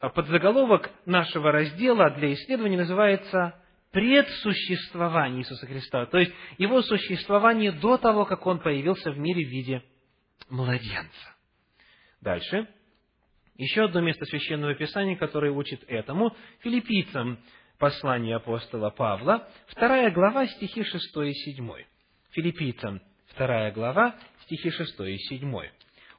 [0.00, 3.54] подзаголовок нашего раздела для исследования называется
[3.92, 9.48] предсуществование Иисуса Христа, то есть Его существование до того, как Он появился в мире в
[9.48, 9.84] виде
[10.48, 11.33] младенца.
[12.24, 12.66] Дальше.
[13.56, 17.38] Еще одно место Священного Писания, которое учит этому, филиппийцам
[17.78, 21.70] послание апостола Павла, вторая глава, стихи 6 и 7.
[22.30, 25.54] Филиппийцам, вторая глава, стихи 6 и 7.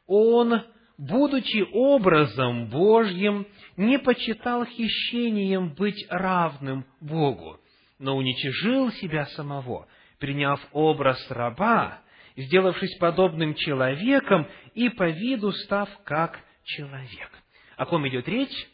[0.06, 0.62] Он
[1.00, 7.60] будучи образом Божьим, не почитал хищением быть равным Богу,
[7.98, 9.88] но уничижил себя самого,
[10.20, 12.05] приняв образ раба,
[12.36, 17.30] сделавшись подобным человеком и по виду став как человек.
[17.78, 18.68] О ком идет речь?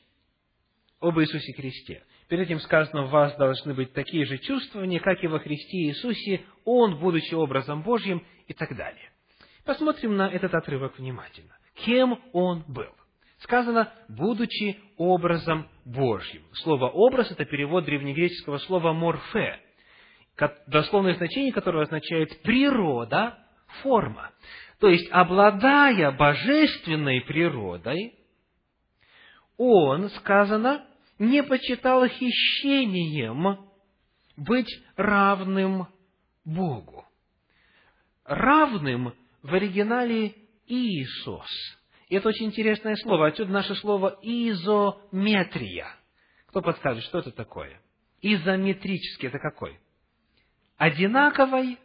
[1.00, 2.04] Об Иисусе Христе.
[2.28, 6.42] Перед этим сказано, у вас должны быть такие же чувствования, как и во Христе Иисусе,
[6.64, 9.10] Он, будучи образом Божьим, и так далее.
[9.66, 11.56] Посмотрим на этот отрывок внимательно
[11.86, 12.90] кем он был.
[13.40, 16.44] Сказано, будучи образом Божьим.
[16.54, 19.60] Слово «образ»– это перевод древнегреческого слова «морфе»,
[20.68, 23.38] дословное значение которого означает «природа»,
[23.82, 24.32] «форма».
[24.80, 28.16] То есть, обладая божественной природой,
[29.58, 30.84] он, сказано,
[31.20, 33.60] не почитал хищением
[34.36, 35.88] быть равным
[36.44, 37.06] Богу.
[38.26, 39.14] Равным
[39.44, 40.34] в оригинале
[40.66, 41.48] Иисус.
[42.10, 43.28] И это очень интересное слово.
[43.28, 45.88] Отсюда наше слово изометрия.
[46.48, 47.80] Кто подскажет, что это такое?
[48.22, 49.80] Изометрический это какой?
[50.78, 51.78] Одинаковой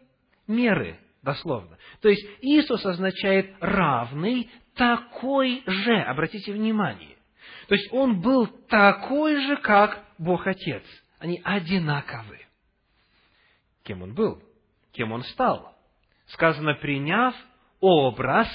[0.46, 1.76] меры, дословно.
[2.00, 5.96] То есть Иисус означает равный, такой же.
[6.02, 7.16] Обратите внимание.
[7.68, 10.82] То есть Он был такой же, как Бог Отец.
[11.18, 12.40] Они одинаковы.
[13.82, 14.42] Кем Он был?
[14.92, 15.74] Кем Он стал?
[16.26, 17.34] Сказано, приняв
[17.80, 18.48] образ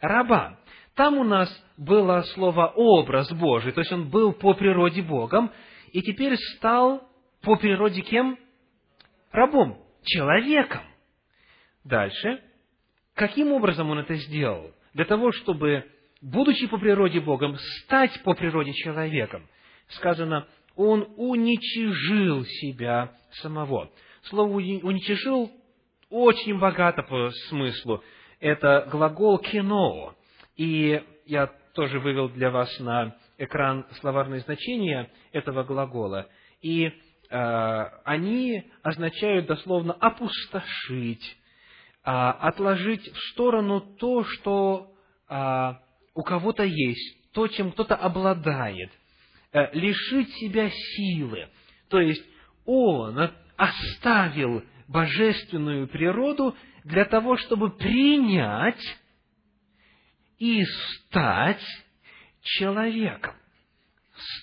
[0.00, 0.58] раба.
[0.94, 5.50] Там у нас было слово «образ Божий», то есть он был по природе Богом,
[5.90, 7.08] и теперь стал
[7.40, 8.38] по природе кем?
[9.30, 10.82] Рабом, человеком.
[11.84, 12.40] Дальше.
[13.14, 14.72] Каким образом он это сделал?
[14.94, 15.84] Для того, чтобы,
[16.20, 19.46] будучи по природе Богом, стать по природе человеком.
[19.88, 23.12] Сказано, он уничижил себя
[23.42, 23.90] самого.
[24.24, 25.50] Слово «уничижил»
[26.08, 28.02] очень богато по смыслу
[28.42, 30.14] это глагол «кино».
[30.56, 36.28] И я тоже вывел для вас на экран словарные значения этого глагола.
[36.60, 36.92] И э,
[38.04, 41.36] они означают дословно опустошить,
[42.10, 44.92] отложить в сторону то, что
[45.28, 45.74] э,
[46.14, 48.90] у кого-то есть, то, чем кто-то обладает,
[49.52, 51.48] э, лишить себя силы.
[51.88, 52.24] То есть
[52.64, 58.82] он оставил божественную природу для того, чтобы принять
[60.38, 61.62] и стать
[62.42, 63.34] человеком.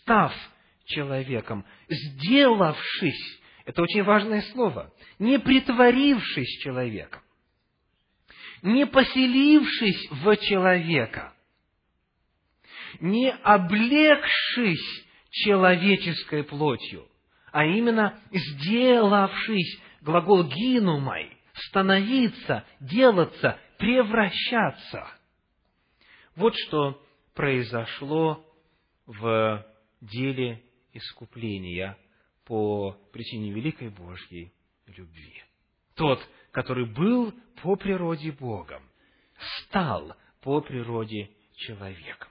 [0.01, 0.33] Став
[0.85, 7.21] человеком, сделавшись, это очень важное слово, не притворившись человеком,
[8.61, 11.33] не поселившись в человека,
[12.99, 17.07] не облегшись человеческой плотью,
[17.51, 25.07] а именно сделавшись, глагол гинумай, становиться, делаться, превращаться.
[26.35, 27.01] Вот что
[27.33, 28.45] произошло
[29.05, 29.65] в
[30.01, 31.97] деле искупления
[32.45, 34.53] по причине великой Божьей
[34.87, 35.43] любви.
[35.95, 36.19] Тот,
[36.51, 38.81] который был по природе Богом,
[39.61, 42.29] стал по природе человеком.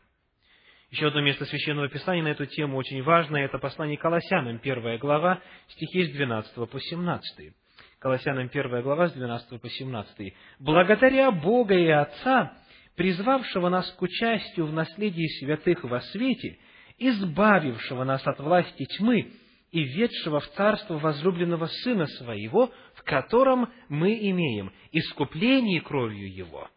[0.91, 5.43] Еще одно место Священного Писания на эту тему очень важное, это послание Колоссянам, первая глава,
[5.69, 7.53] стихи с 12 по 17.
[7.99, 10.35] Колоссянам первая глава с 12 по 17.
[10.59, 12.55] «Благодаря Бога и Отца,
[12.97, 16.59] призвавшего нас к участию в наследии святых во свете,
[16.97, 19.31] избавившего нас от власти тьмы
[19.71, 26.69] и ведшего в царство возлюбленного Сына Своего, в котором мы имеем искупление кровью Его,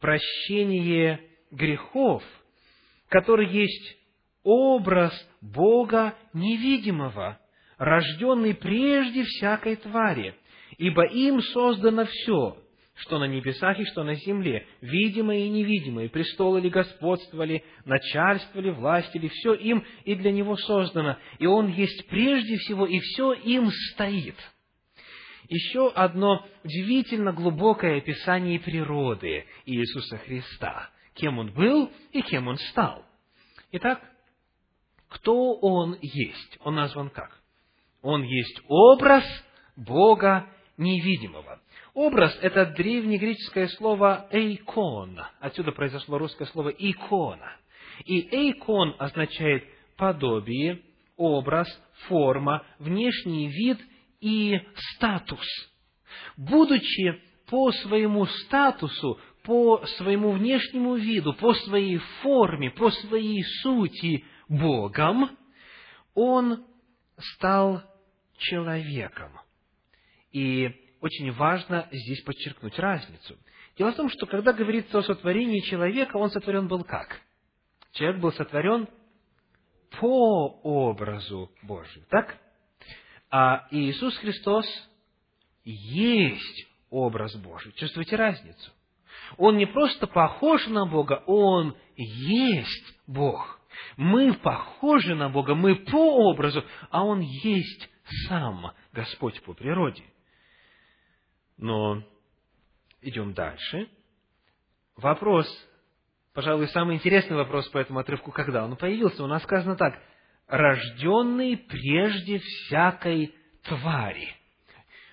[0.00, 1.20] прощение
[1.50, 2.22] грехов,
[3.08, 3.96] который есть
[4.42, 7.38] образ Бога невидимого,
[7.76, 10.34] рожденный прежде всякой твари,
[10.78, 12.56] ибо им создано все,
[13.00, 19.16] что на небесах и что на земле, видимое и невидимое, престолы ли господствовали, начальствовали, власти
[19.16, 23.70] ли, все им и для него создано, и он есть прежде всего, и все им
[23.92, 24.36] стоит.
[25.48, 33.04] Еще одно удивительно глубокое описание природы Иисуса Христа, кем он был и кем он стал.
[33.72, 34.00] Итак,
[35.08, 36.58] кто он есть?
[36.60, 37.40] Он назван как?
[38.02, 39.24] Он есть образ
[39.74, 40.46] Бога
[40.76, 41.60] невидимого.
[41.94, 45.20] Образ– это древнегреческое слово «эйкон».
[45.40, 47.56] Отсюда произошло русское слово «икона».
[48.04, 49.64] И «эйкон» означает
[49.96, 50.82] подобие,
[51.16, 51.68] образ,
[52.06, 53.78] форма, внешний вид
[54.20, 54.60] и
[54.94, 55.46] статус.
[56.36, 65.36] Будучи по своему статусу, по своему внешнему виду, по своей форме, по своей сути Богом,
[66.14, 66.64] он
[67.18, 67.82] стал
[68.38, 69.32] человеком.
[70.32, 73.36] И очень важно здесь подчеркнуть разницу.
[73.76, 77.20] Дело в том, что когда говорится о сотворении человека, он сотворен был как?
[77.92, 78.88] Человек был сотворен
[79.98, 82.36] по образу Божию, так?
[83.30, 84.66] А Иисус Христос
[85.64, 87.72] есть образ Божий.
[87.72, 88.70] Чувствуете разницу?
[89.36, 93.60] Он не просто похож на Бога, Он есть Бог.
[93.96, 97.88] Мы похожи на Бога, мы по образу, а Он есть
[98.28, 100.02] сам Господь по природе.
[101.60, 102.02] Но
[103.02, 103.90] идем дальше.
[104.96, 105.46] Вопрос,
[106.32, 109.22] пожалуй, самый интересный вопрос по этому отрывку, когда он появился.
[109.22, 110.02] У нас сказано так,
[110.46, 114.34] рожденный прежде всякой твари.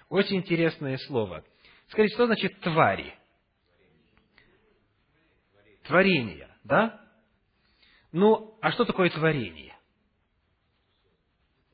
[0.08, 1.44] Очень интересное слово.
[1.90, 3.14] Скажите, что значит твари?
[5.84, 7.02] Творение, да?
[8.14, 9.76] Ну, а что такое творение?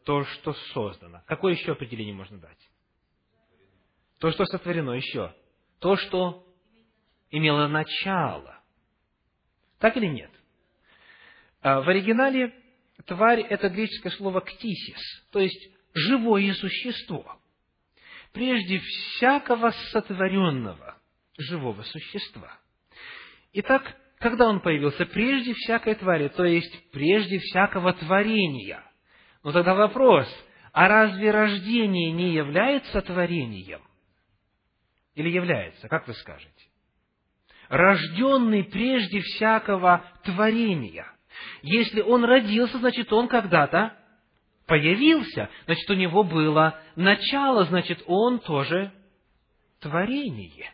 [0.03, 1.21] То, что создано.
[1.27, 2.72] Какое еще определение можно дать?
[4.23, 5.35] То, что сотворено еще.
[5.81, 6.47] То, что
[7.29, 8.57] имело начало.
[9.79, 10.31] Так или нет?
[11.61, 12.53] А, в оригинале
[13.05, 17.37] тварь– это греческое слово «ктисис», то есть живое существо.
[18.31, 20.95] Прежде всякого сотворенного
[21.37, 22.57] живого существа.
[23.51, 25.05] Итак, когда он появился?
[25.05, 28.89] Прежде всякой твари, то есть прежде всякого творения.
[29.43, 30.33] Но тогда вопрос,
[30.71, 33.81] а разве рождение не является творением?
[35.15, 36.49] Или является, как вы скажете?
[37.69, 41.07] Рожденный прежде всякого творения.
[41.61, 43.97] Если он родился, значит, он когда-то
[44.65, 48.91] появился, значит, у него было начало, значит, он тоже
[49.79, 50.71] творение.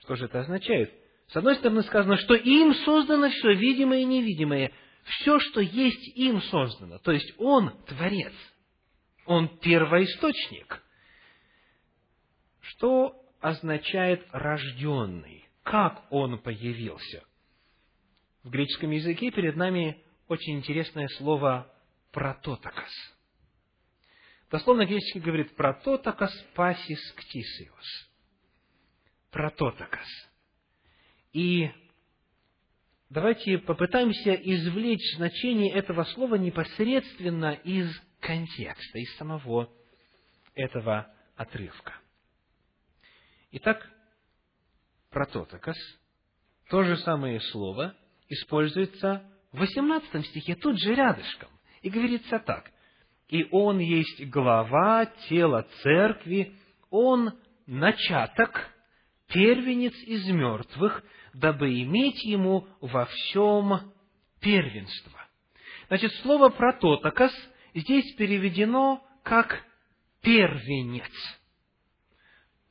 [0.00, 0.92] Что же это означает?
[1.28, 4.72] С одной стороны сказано, что им создано все, видимое и невидимое.
[5.04, 6.98] Все, что есть, им создано.
[6.98, 8.32] То есть Он Творец.
[9.24, 10.82] Он первоисточник.
[12.70, 15.48] Что означает рожденный?
[15.62, 17.24] Как он появился?
[18.42, 21.72] В греческом языке перед нами очень интересное слово
[22.12, 22.90] прототокос.
[24.50, 28.08] Дословно греческий говорит прототокос пасис ктисиос.
[29.30, 30.28] Прототокос.
[31.32, 31.70] И
[33.10, 39.72] давайте попытаемся извлечь значение этого слова непосредственно из контекста, из самого
[40.54, 41.94] этого отрывка.
[43.52, 43.88] Итак,
[45.10, 45.76] прототокос,
[46.68, 47.94] то же самое слово,
[48.28, 49.22] используется
[49.52, 51.48] в 18 стихе, тут же рядышком.
[51.82, 52.70] И говорится так.
[53.28, 56.54] «И он есть глава тела церкви,
[56.90, 57.32] он
[57.66, 58.70] начаток,
[59.28, 61.02] первенец из мертвых,
[61.34, 63.92] дабы иметь ему во всем
[64.40, 65.20] первенство.
[65.88, 67.32] Значит, слово «прототокос»
[67.74, 69.62] здесь переведено как
[70.22, 71.10] «первенец».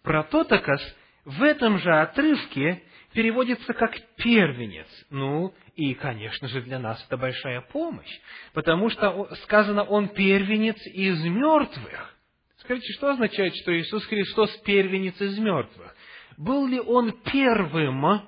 [0.06, 0.82] «Прототокос»
[1.26, 2.84] в этом же отрывке
[3.14, 4.88] переводится как «первенец».
[5.10, 8.20] Ну, и, конечно же, для нас это большая помощь,
[8.53, 12.16] потому что сказано «он первенец из мертвых».
[12.58, 15.95] Скажите, что означает, что Иисус Христос первенец из мертвых?
[16.38, 18.28] Был ли он первым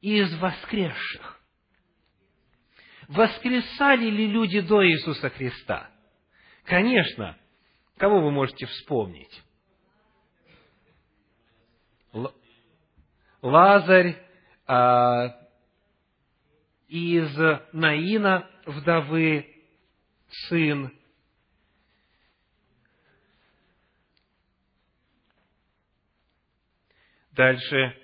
[0.00, 1.40] из воскресших?
[3.08, 5.90] Воскресали ли люди до Иисуса Христа?
[6.64, 7.36] Конечно.
[7.96, 9.42] Кого вы можете вспомнить?
[13.42, 14.16] Лазарь
[14.66, 15.36] а,
[16.88, 17.36] из
[17.72, 19.46] Наина, вдовы,
[20.48, 20.92] сын.
[27.32, 27.96] Дальше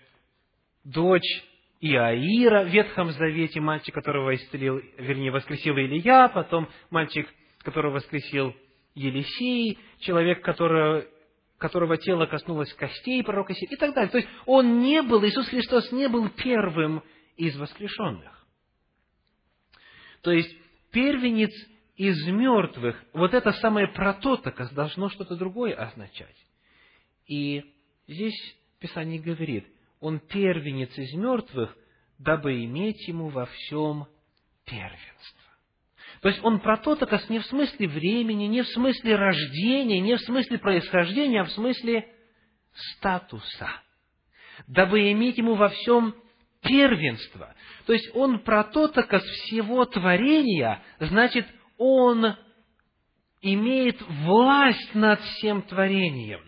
[0.85, 1.45] дочь
[1.81, 7.29] Иаира в Ветхом Завете, мальчик, которого исцелил, вернее, воскресил Илья, потом мальчик,
[7.59, 8.55] которого воскресил
[8.95, 11.05] Елисей, человек, которого,
[11.59, 14.11] которого тело коснулось костей пророка Сии, и так далее.
[14.11, 17.03] То есть, он не был, Иисус Христос не был первым
[17.37, 18.47] из воскрешенных.
[20.23, 20.55] То есть,
[20.91, 21.51] первенец
[21.97, 26.37] из мертвых, вот это самое прототокос должно что-то другое означать.
[27.27, 27.65] И
[28.07, 29.67] здесь Писание говорит,
[30.01, 31.75] он первенец из мертвых,
[32.19, 34.07] дабы иметь ему во всем
[34.67, 35.44] первенство.
[36.25, 40.57] То есть он прототокос не в смысле времени, не в смысле рождения, не в смысле
[40.57, 42.09] происхождения, а в смысле
[42.73, 43.69] статуса.
[44.67, 46.15] Дабы иметь ему во всем
[46.63, 47.55] первенство.
[47.85, 51.47] То есть он прототокос всего творения, значит,
[51.77, 52.37] он
[53.43, 56.41] имеет власть над всем творением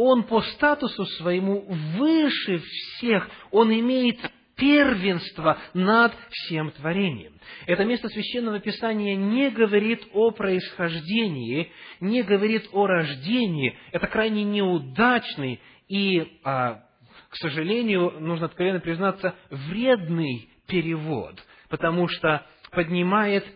[0.00, 4.20] он по статусу своему выше всех, он имеет
[4.58, 7.32] первенство над всем творением.
[7.66, 13.78] Это место Священного Писания не говорит о происхождении, не говорит о рождении.
[13.92, 16.82] Это крайне неудачный и, а,
[17.30, 21.34] к сожалению, нужно откровенно признаться, вредный перевод,
[21.70, 23.46] потому что поднимает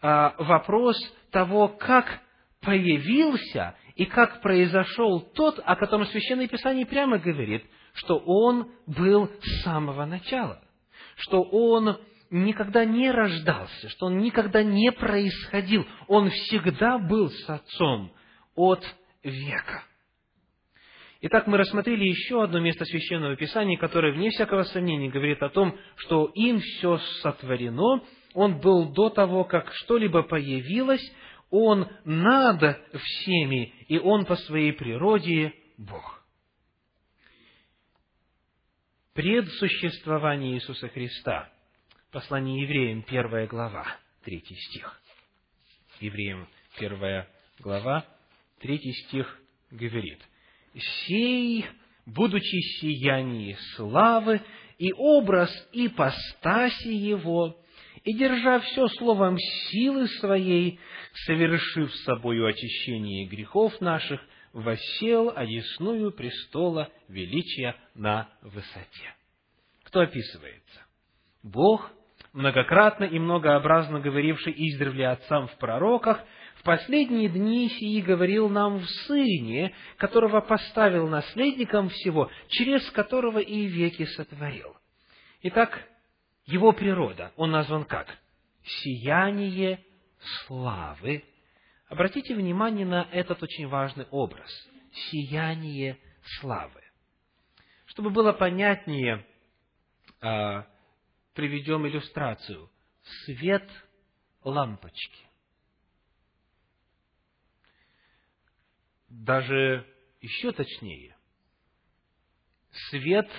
[0.00, 0.96] а, вопрос
[1.32, 2.20] того, как
[2.60, 7.64] появился и как произошел тот, о котором Священное Писание прямо говорит,
[7.94, 10.62] что он был с самого начала,
[11.16, 11.98] что он
[12.30, 18.12] никогда не рождался, что он никогда не происходил, он всегда был с Отцом
[18.54, 18.82] от
[19.22, 19.84] века.
[21.24, 25.78] Итак, мы рассмотрели еще одно место Священного Писания, которое, вне всякого сомнения, говорит о том,
[25.96, 28.02] что им все сотворено,
[28.34, 31.02] он был до того, как что-либо появилось,
[31.52, 36.21] он над всеми, и Он по своей природе Бог.
[39.14, 41.52] Предсуществование Иисуса Христа.
[42.12, 43.84] Послание евреям, первая глава,
[44.24, 45.02] третий стих.
[46.00, 46.48] Евреям,
[46.78, 48.06] первая глава,
[48.60, 49.38] третий стих
[49.70, 50.18] говорит.
[51.04, 51.66] «Сей,
[52.06, 54.40] будучи сияние славы,
[54.78, 57.62] и образ ипостаси Его,
[58.04, 60.80] и, держа все словом силы своей,
[61.26, 64.22] совершив собою очищение грехов наших,
[64.52, 69.14] восел одесную престола величия на высоте.
[69.84, 70.80] Кто описывается?
[71.42, 71.90] Бог,
[72.32, 76.22] многократно и многообразно говоривший издревле отцам в пророках,
[76.56, 83.66] в последние дни сии говорил нам в Сыне, которого поставил наследником всего, через которого и
[83.66, 84.76] веки сотворил.
[85.42, 85.82] Итак,
[86.46, 88.06] его природа, он назван как?
[88.64, 89.84] Сияние
[90.46, 91.24] славы.
[91.92, 94.50] Обратите внимание на этот очень важный образ.
[95.10, 96.00] Сияние
[96.40, 96.82] славы.
[97.84, 99.26] Чтобы было понятнее,
[100.22, 100.66] а,
[101.34, 102.70] приведем иллюстрацию.
[103.26, 103.68] Свет
[104.42, 105.28] лампочки.
[109.10, 109.86] Даже
[110.22, 111.14] еще точнее,
[112.88, 113.30] свет,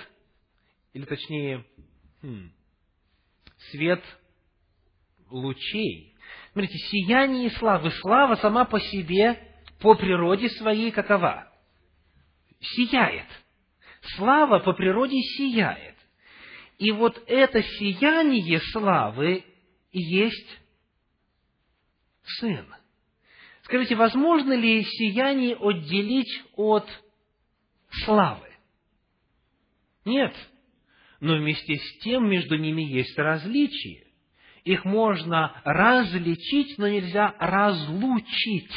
[0.92, 1.66] или точнее,
[2.22, 2.52] хм,
[3.72, 4.04] свет
[5.28, 6.13] лучей.
[6.54, 7.90] Смотрите, сияние славы.
[7.90, 9.38] Слава сама по себе,
[9.80, 11.52] по природе своей какова?
[12.60, 13.26] Сияет.
[14.16, 15.96] Слава по природе сияет.
[16.78, 19.44] И вот это сияние славы
[19.92, 20.60] есть
[22.38, 22.66] Сын.
[23.64, 26.88] Скажите, возможно ли сияние отделить от
[28.04, 28.48] славы?
[30.06, 30.34] Нет
[31.24, 34.03] но вместе с тем между ними есть различия.
[34.64, 38.72] Их можно различить, но нельзя разлучить.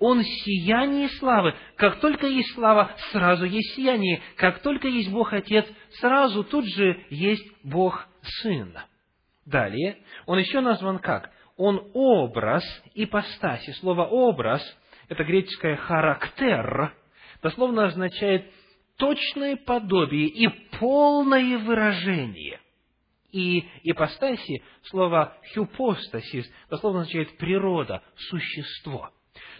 [0.00, 1.54] Он сияние славы.
[1.76, 4.20] Как только есть слава, сразу есть сияние.
[4.36, 5.66] Как только есть Бог Отец,
[6.00, 8.76] сразу тут же есть Бог Сын.
[9.46, 11.30] Далее, он еще назван как?
[11.56, 13.70] Он образ ипостаси.
[13.80, 14.62] Слово «образ»–
[15.08, 16.94] это греческое «характер»,
[17.42, 18.52] дословно означает
[18.96, 20.48] точное подобие и
[20.78, 22.60] полное выражение.
[23.30, 29.10] И ипостаси, слово «хюпостасис», дословно означает природа, существо.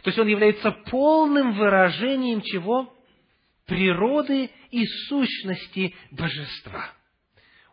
[0.02, 2.94] То есть он является полным выражением чего?
[3.66, 6.92] Природы и сущности божества.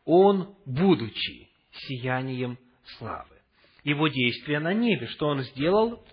[0.04, 2.58] Он, будучи сиянием
[2.98, 3.36] славы.
[3.84, 6.04] Его действия на небе, что Он сделал?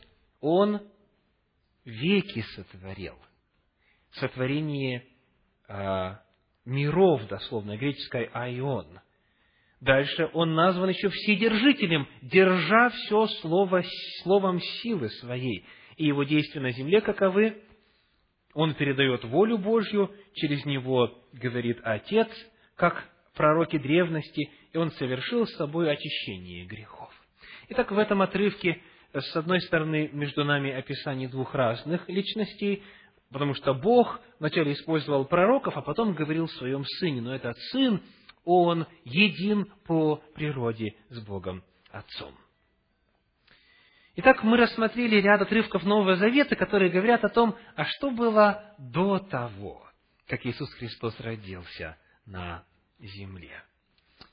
[0.40, 0.80] Он
[1.84, 3.16] веки сотворил.
[4.12, 5.06] Сотворение
[5.68, 6.16] э,
[6.64, 9.00] миров, дословно, греческой «айон».
[9.82, 13.82] Дальше он назван еще Вседержителем, держа все слово,
[14.22, 15.66] словом силы своей.
[15.96, 17.60] И его действия на земле каковы?
[18.54, 22.28] Он передает волю Божью, через него говорит Отец,
[22.76, 27.10] как пророки древности, и он совершил с собой очищение грехов.
[27.70, 28.80] Итак, в этом отрывке,
[29.12, 32.84] с одной стороны, между нами описание двух разных личностей,
[33.32, 38.00] потому что Бог вначале использовал пророков, а потом говорил в своем Сыне, но этот Сын,
[38.44, 42.34] Он един по природе с Богом Отцом.
[44.16, 49.18] Итак, мы рассмотрели ряд отрывков Нового Завета, которые говорят о том, а что было до
[49.18, 49.86] того,
[50.26, 52.64] как Иисус Христос родился на
[52.98, 53.62] земле.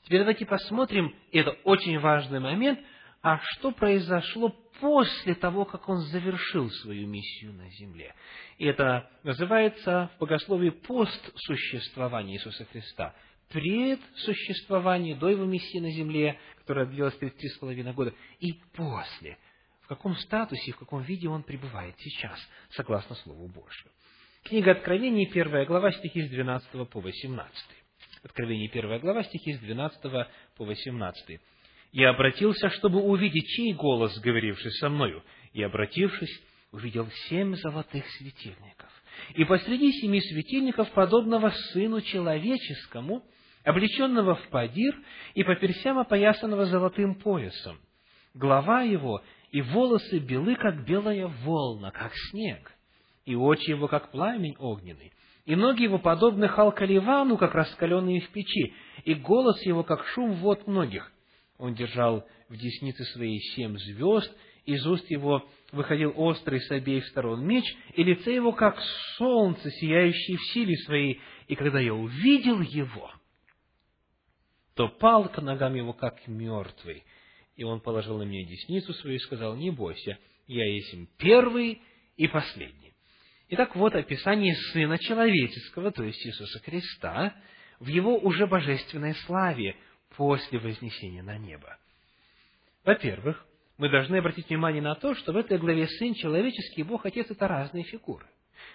[0.02, 2.80] Теперь давайте посмотрим, и это очень важный момент,
[3.22, 4.50] а что произошло
[4.80, 8.14] после того, как Он завершил свою миссию на земле.
[8.58, 13.14] И это называется в богословии постсуществование Иисуса Христа.
[13.50, 19.38] Пред существованием, до Его миссии на земле, которая длилась 33,5 года, и после.
[19.82, 22.38] В каком статусе, в каком виде Он пребывает сейчас,
[22.70, 23.90] согласно Слову Божьему.
[24.44, 27.56] Книга Откровений, первая глава, стихи с 12 по 18.
[28.22, 30.00] Откровение, первая глава, стихи с 12
[30.56, 31.40] по 18.
[31.92, 36.40] «Я обратился, чтобы увидеть, чей голос, говоривший со мною, и, обратившись,
[36.70, 38.88] увидел семь золотых светильников.
[39.34, 43.24] И посреди семи светильников, подобного Сыну Человеческому,
[43.64, 44.94] облеченного в падир
[45.34, 47.78] и по персям опоясанного золотым поясом.
[48.34, 52.72] Голова его и волосы белы, как белая волна, как снег,
[53.24, 55.12] и очи его, как пламень огненный,
[55.44, 60.66] и ноги его подобны халкаливану, как раскаленные в печи, и голос его, как шум вод
[60.66, 61.10] многих.
[61.58, 64.32] Он держал в деснице своей семь звезд,
[64.64, 68.78] из уст его выходил острый с обеих сторон меч, и лице его, как
[69.16, 71.20] солнце, сияющее в силе своей.
[71.48, 73.10] И когда я увидел его,
[74.80, 77.04] то пал к ногам его, как мертвый.
[77.54, 80.16] И он положил на меня десницу свою и сказал, не бойся,
[80.46, 81.82] я есть первый
[82.16, 82.94] и последний.
[83.50, 87.34] Итак, вот описание Сына Человеческого, то есть Иисуса Христа,
[87.78, 89.76] в Его уже божественной славе
[90.16, 91.76] после вознесения на небо.
[92.82, 97.04] Во-первых, мы должны обратить внимание на то, что в этой главе Сын Человеческий и Бог
[97.04, 98.24] Отец– это разные фигуры.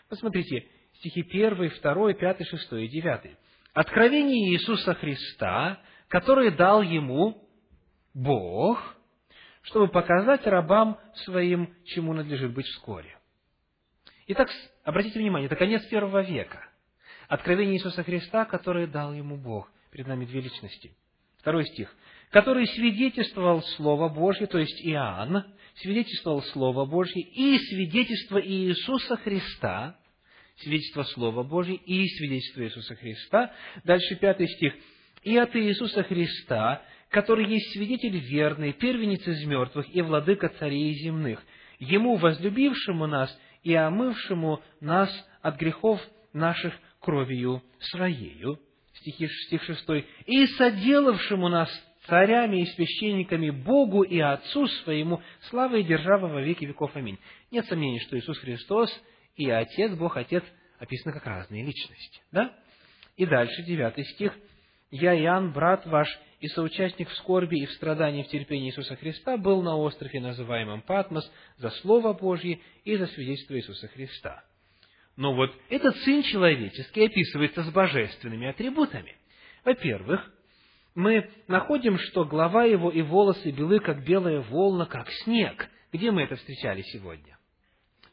[0.08, 0.68] Посмотрите,
[1.00, 3.38] стихи 1, 2, 5, 6 и 9.
[3.74, 7.48] Откровение Иисуса Христа, которое дал Ему
[8.14, 8.80] Бог,
[9.64, 13.18] чтобы показать рабам своим, чему надлежит быть вскоре.
[14.28, 14.50] Итак,
[14.84, 16.70] обратите внимание, это конец первого века.
[17.28, 19.72] Откровение Иисуса Христа, которое дал ему Бог.
[19.92, 20.96] Перед нами две личности.
[21.40, 21.94] Второй стих.
[22.32, 25.44] Который свидетельствовал Слово Божье, то есть Иоанн,
[25.76, 29.98] свидетельствовал Слово Божье и свидетельство Иисуса Христа,
[30.58, 33.54] свидетельство Слова Божье и свидетельство Иисуса Христа.
[33.84, 34.74] Дальше пятый стих.
[35.26, 41.44] «И от Иисуса Христа, который есть свидетель верный, первенец из мертвых и владыка царей земных,
[41.80, 45.10] Ему, возлюбившему нас и омывшему нас
[45.42, 46.00] от грехов
[46.32, 48.60] наших кровью Своею.
[48.94, 50.06] Стихи, стих 6.
[50.28, 51.70] И соделавшему нас
[52.08, 56.96] царями и священниками Богу и Отцу Своему, слава и держава во веки веков.
[56.96, 57.18] Аминь.
[57.52, 58.90] Нет сомнений, что Иисус Христос
[59.36, 60.44] и Отец, Бог Отец,
[60.80, 62.22] описаны как разные личности.
[62.32, 62.56] Да?
[63.18, 64.34] И дальше, девятый стих.
[64.98, 66.08] «Я, Иоанн, брат ваш,
[66.40, 70.82] и соучастник в скорби и в страдании в терпении Иисуса Христа, был на острове, называемом
[70.84, 74.46] Патмос, за Слово Божье и за свидетельство Иисуса Христа.
[75.18, 79.18] Но вот этот Сын Человеческий описывается с божественными атрибутами.
[79.66, 80.32] Во-первых,
[80.94, 85.68] мы находим, что глава его и волосы белы, как белая волна, как снег.
[85.92, 87.38] Где мы это встречали сегодня?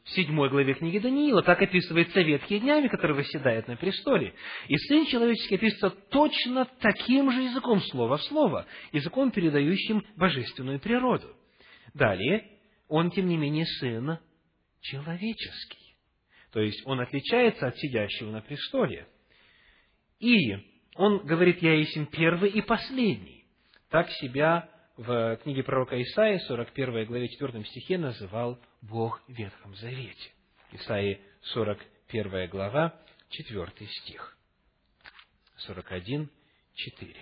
[0.04, 1.42] В седьмой главе книги Даниила.
[1.42, 4.34] Так описывается ветхие днями, который восседает на престоле.
[4.68, 11.34] И Сын Человеческий описывается точно таким же языком, слово в слово, языком, передающим божественную природу.
[11.94, 12.48] Далее,
[12.88, 14.18] он, тем не менее, Сын
[14.80, 15.96] человеческий.
[16.52, 19.06] То есть, он отличается от сидящего на престоле.
[20.18, 20.56] И
[20.96, 23.44] он говорит, я есть первый и последний.
[23.88, 24.68] Так себя
[25.02, 30.30] в книге пророка Исаии, 41 главе 4 стихе, называл Бог в Ветхом Завете.
[30.72, 32.94] Исаии 41 глава,
[33.30, 34.36] 4 стих.
[35.56, 36.30] 41,
[36.74, 37.14] 4.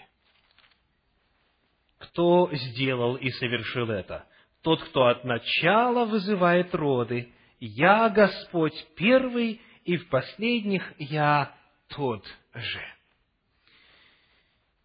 [1.99, 4.27] Кто сделал и совершил это?
[4.63, 7.33] Тот, кто от начала вызывает роды.
[7.61, 11.55] Я Господь первый, и в последних я
[11.89, 12.83] тот же.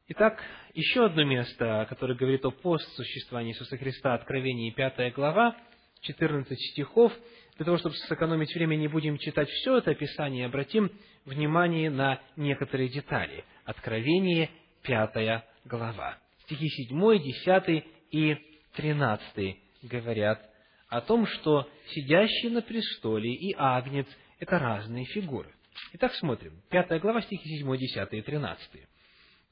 [0.07, 0.41] Итак,
[0.75, 5.55] еще одно место, которое говорит о постсуществовании Иисуса Христа, Откровение 5 глава,
[6.01, 7.13] 14 стихов.
[7.55, 10.91] Для того, чтобы сэкономить время, не будем читать все это описание, обратим
[11.23, 13.45] внимание на некоторые детали.
[13.63, 14.49] Откровение
[14.83, 16.17] 5 глава.
[16.43, 18.37] Стихи 7, 10 и
[18.75, 20.41] 13 говорят
[20.89, 24.07] о том, что сидящий на престоле и агнец–
[24.39, 25.53] это разные фигуры.
[25.93, 26.61] Итак, смотрим.
[26.69, 28.87] 5 глава, стихи 7, 10 и 13.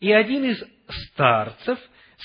[0.04, 0.62] И один из
[1.12, 1.80] старцев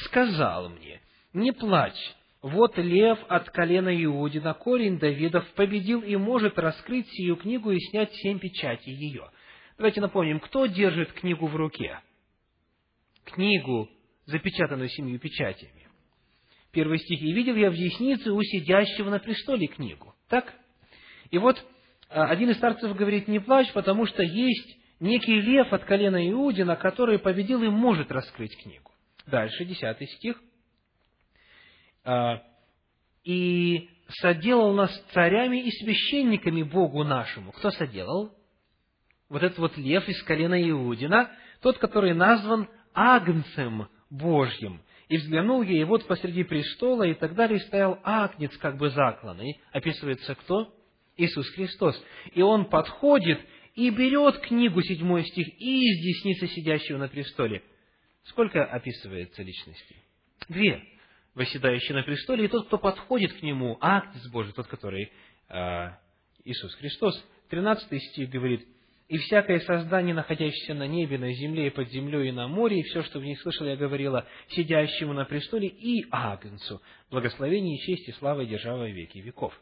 [0.07, 1.01] сказал мне,
[1.33, 2.13] не плачь,
[2.43, 8.13] вот лев от колена Иудина, корень Давидов, победил и может раскрыть сию книгу и снять
[8.17, 9.31] семь печатей ее.
[9.77, 12.01] Давайте напомним, кто держит книгу в руке?
[13.23, 13.89] Книгу,
[14.27, 15.87] запечатанную семью печатями.
[16.73, 17.23] Первый стих.
[17.23, 20.17] «И видел я в деснице у сидящего на престоле книгу».
[20.29, 20.53] Так?
[21.31, 21.65] И вот
[22.09, 26.77] а, один из старцев говорит, не плачь, потому что есть некий лев от колена Иудина,
[26.77, 28.91] который победил и может раскрыть книгу.
[29.27, 30.41] Дальше, десятый стих.
[32.05, 32.43] «А,
[33.25, 33.91] «И
[34.21, 37.53] соделал нас царями и священниками Богу нашему».
[37.53, 38.33] Кто соделал?
[39.29, 41.31] Вот этот вот лев из колена Иудина,
[41.61, 44.81] тот, который назван Агнцем Божьим.
[45.09, 49.61] И взглянул я, и вот посреди престола и так далее стоял Агнец, как бы закланный.
[49.73, 50.75] Описывается кто?
[51.17, 52.03] Иисус Христос.
[52.33, 53.41] И Он подходит
[53.79, 57.63] и берет книгу, седьмой стих, и из десницы сидящего на престоле.
[58.25, 59.95] Сколько описывается личностей?
[60.49, 60.83] Две.
[61.37, 65.13] Восседающий на престоле, и тот, кто подходит к нему, Агнец Божий, тот, который
[65.49, 65.91] э,
[66.45, 67.25] Иисус Христос.
[67.51, 68.67] Тринадцатый стих говорит,
[69.07, 72.83] «И всякое создание, находящееся на небе, на земле и под землей и на море, и
[72.83, 78.13] все, что в них слышал, я говорила, сидящему на престоле и Агнцу, благословение, честь и
[78.15, 79.55] слава и держава веки веков».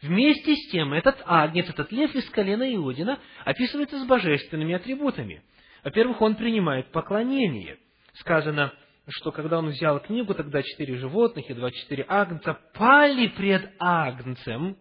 [0.00, 5.42] Вместе с тем, этот агнец, этот лев из колена Иудина описывается с божественными атрибутами.
[5.82, 7.78] Во-первых, он принимает поклонение.
[8.14, 8.72] Сказано,
[9.08, 14.76] что когда он взял книгу, тогда четыре животных и два-четыре агнца пали пред агнцем,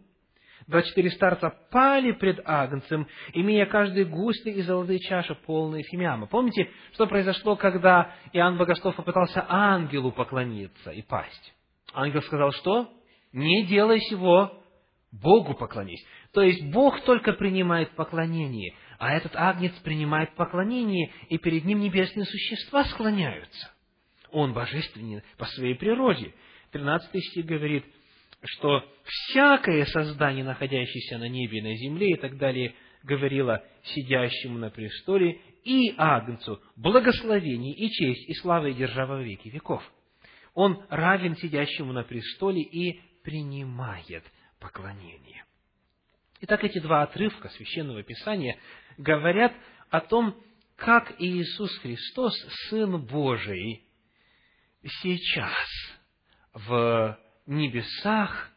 [0.67, 6.27] два-четыре старца пали пред агнцем, имея каждый гусли и золотые чаши, полные фимиама.
[6.27, 11.53] Помните, что произошло, когда Иоанн Богослов попытался ангелу поклониться и пасть?
[11.93, 12.89] Ангел сказал, что?
[13.31, 14.63] Не делай сего,
[15.11, 16.05] Богу поклонись.
[16.33, 22.25] То есть Бог только принимает поклонение, а этот агнец принимает поклонение, и перед ним небесные
[22.25, 23.71] существа склоняются.
[24.31, 26.33] Он божественен по своей природе.
[26.71, 27.85] Тринадцатый стих говорит,
[28.43, 34.69] что всякое создание, находящееся на небе и на земле и так далее, говорило сидящему на
[34.69, 39.83] престоле и Агнцу благословение и честь и слава и держава во веки веков.
[40.53, 44.23] Он равен сидящему на престоле и принимает
[44.59, 45.45] поклонение.
[46.41, 48.59] Итак, эти два отрывка Священного Писания
[48.97, 49.53] говорят
[49.89, 50.35] о том,
[50.75, 52.33] как Иисус Христос,
[52.69, 53.83] Сын Божий,
[54.83, 55.67] сейчас
[56.53, 58.51] в небесах,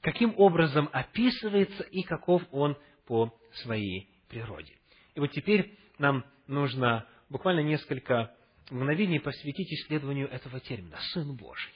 [0.00, 2.76] каким образом описывается и каков Он
[3.06, 4.78] по своей природе.
[5.14, 8.34] И вот теперь нам нужно буквально несколько
[8.70, 11.72] мгновений посвятить исследованию этого термина «Сын Божий».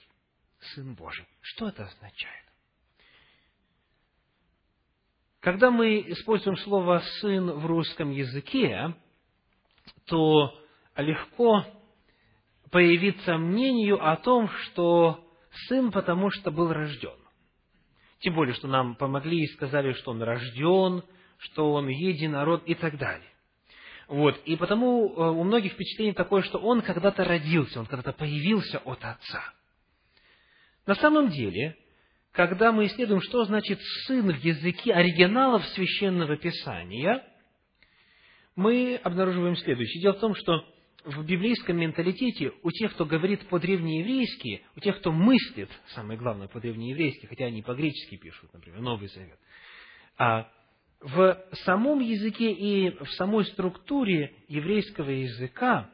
[0.73, 1.27] Сын Божий.
[1.41, 2.46] Что это означает?
[5.47, 8.93] Когда мы используем слово «сын» в русском языке,
[10.05, 10.59] то
[10.97, 11.63] легко
[12.69, 15.25] появиться мнению о том, что
[15.69, 17.15] сын потому что был рожден.
[18.19, 21.01] Тем более, что нам помогли и сказали, что он рожден,
[21.37, 23.31] что он единород и так далее.
[24.09, 24.37] Вот.
[24.43, 28.99] И потому э, у многих впечатление такое, что он когда-то родился, он когда-то появился от
[29.01, 29.53] Отца.
[30.85, 31.77] На самом деле,
[32.37, 37.23] когда мы исследуем, что значит «сын» в языке оригиналов Священного Писания,
[38.55, 40.03] мы обнаруживаем следующее.
[40.03, 40.63] Дело в том, что
[41.03, 47.25] в библейском менталитете у тех, кто говорит по-древнееврейски, у тех, кто мыслит, самое главное, по-древнееврейски,
[47.25, 49.39] хотя они по-гречески пишут, например, Новый Завет,
[50.19, 50.47] а
[51.01, 55.89] в самом языке и в самой структуре еврейского языка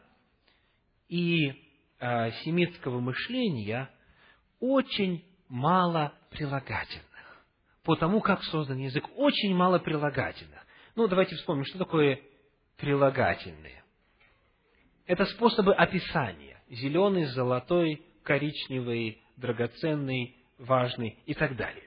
[1.08, 1.54] и
[2.00, 3.90] а, семитского мышления
[4.60, 7.04] очень мало прилагательных.
[7.84, 10.66] По тому, как создан язык, очень мало прилагательных.
[10.96, 12.20] Ну, давайте вспомним, что такое
[12.78, 13.84] прилагательные.
[15.06, 16.62] Это способы описания.
[16.70, 21.84] Зеленый, золотой, коричневый, драгоценный, важный и так далее.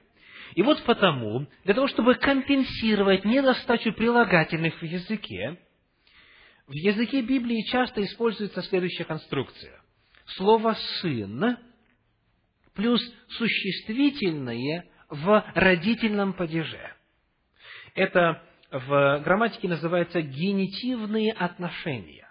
[0.55, 5.57] И вот потому, для того, чтобы компенсировать недостачу прилагательных в языке,
[6.67, 9.81] в языке Библии часто используется следующая конструкция.
[10.35, 11.57] Слово «сын»
[12.77, 16.93] плюс существительное в родительном падеже.
[17.95, 18.41] Это
[18.71, 22.29] в грамматике называется генитивные отношения.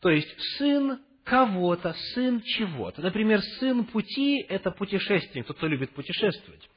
[0.00, 3.02] То есть сын кого-то, сын чего-то.
[3.02, 6.68] Например, сын пути– это путешественник, тот, кто любит путешествовать.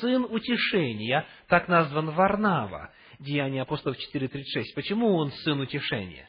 [0.00, 4.64] Сын утешения, так назван Варнава, Деяния апостолов 4.36.
[4.74, 6.28] Почему он сын утешения?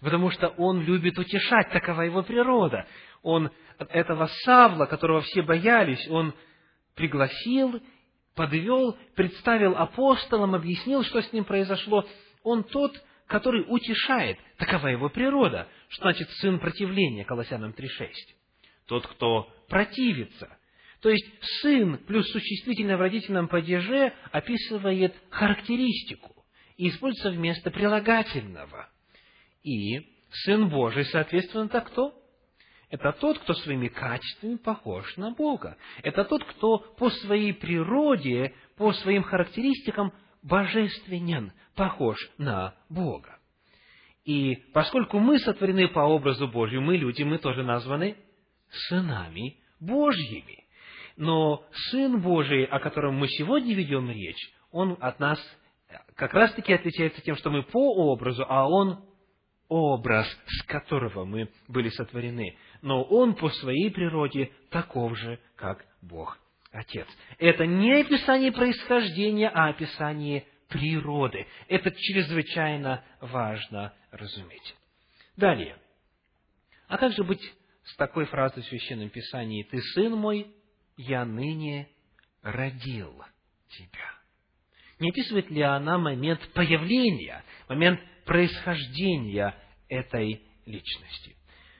[0.00, 2.86] Потому что он любит утешать, такова его природа.
[3.22, 6.34] Он этого Савла, которого все боялись, он
[6.94, 7.80] пригласил,
[8.34, 12.06] подвел, представил апостолам, объяснил, что с ним произошло.
[12.42, 12.92] Он тот,
[13.26, 14.38] который утешает.
[14.58, 15.68] Такова его природа.
[15.88, 18.08] Что значит сын противления, Колоссянам 3.6?
[18.86, 20.56] Тот, кто противится.
[21.00, 21.26] То есть
[21.60, 26.44] сын плюс существительное в родительном падеже описывает характеристику
[26.76, 28.88] и используется вместо прилагательного.
[29.62, 30.00] И
[30.30, 32.14] сын Божий, соответственно, это кто?
[32.90, 35.76] Это тот, кто своими качествами похож на Бога.
[36.02, 43.38] Это тот, кто по своей природе, по своим характеристикам божественен, похож на Бога.
[44.24, 48.16] И поскольку мы сотворены по образу Божью, мы люди, мы тоже названы
[48.88, 50.64] сынами Божьими.
[51.16, 55.38] Но Сын Божий, о котором мы сегодня ведем речь, Он от нас
[56.14, 59.04] как раз-таки отличается тем, что мы по образу, а Он
[59.68, 62.56] образ, с которого мы были сотворены.
[62.86, 66.38] Но Он по своей природе таков же, как Бог
[66.70, 67.08] Отец.
[67.36, 71.48] Это не описание происхождения, а описание природы.
[71.66, 74.76] Это чрезвычайно важно разуметь.
[75.36, 75.76] Далее.
[76.86, 77.42] А как же быть
[77.82, 80.46] с такой фразой в Священном Писании «Ты, Сын мой,
[80.96, 81.88] я ныне
[82.42, 83.20] родил
[83.68, 84.14] тебя».
[85.00, 89.56] Не описывает ли она момент появления, момент происхождения
[89.88, 91.35] этой личности?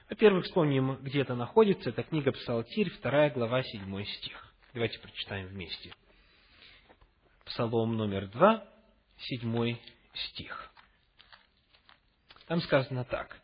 [0.09, 1.89] Во-первых, вспомним, где это находится.
[1.89, 4.53] Это книга Псалтирь, 2 глава, 7 стих.
[4.73, 5.93] Давайте прочитаем вместе.
[7.45, 8.65] Псалом номер 2,
[9.17, 9.77] 7
[10.13, 10.71] стих.
[12.47, 13.41] Там сказано так.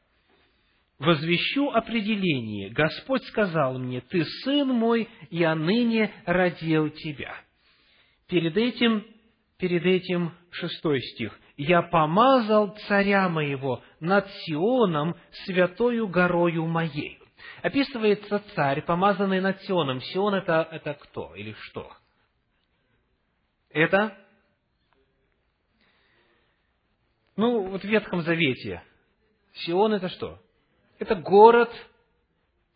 [0.99, 2.69] «Возвещу определение.
[2.69, 7.35] Господь сказал мне, Ты, сын мой, я ныне родил тебя».
[8.27, 9.05] Перед этим,
[9.57, 11.37] перед этим шестой стих.
[11.55, 15.15] «Я помазал царя моего над Сионом,
[15.45, 17.19] святою горою моей».
[17.61, 20.01] Описывается царь, помазанный над Сионом.
[20.01, 21.91] Сион это, это кто или что?
[23.69, 24.17] Это
[27.35, 28.83] Ну, вот в Ветхом Завете
[29.53, 30.39] Сион это что?
[30.99, 31.71] Это город,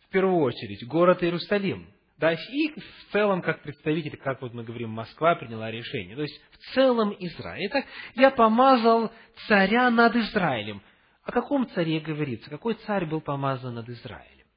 [0.02, 1.88] в первую очередь, город Иерусалим.
[2.18, 6.16] Да, и в целом, как представитель, как вот мы говорим, Москва приняла решение.
[6.16, 7.68] То есть, в целом Израиль.
[7.68, 7.86] Итак,
[8.16, 9.12] я помазал
[9.48, 10.82] царя над Израилем.
[11.24, 12.50] О каком царе говорится?
[12.50, 14.48] Какой царь был помазан над Израилем?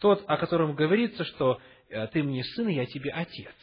[0.00, 3.54] Тот, о котором говорится, что э, ты мне сын, и я тебе отец.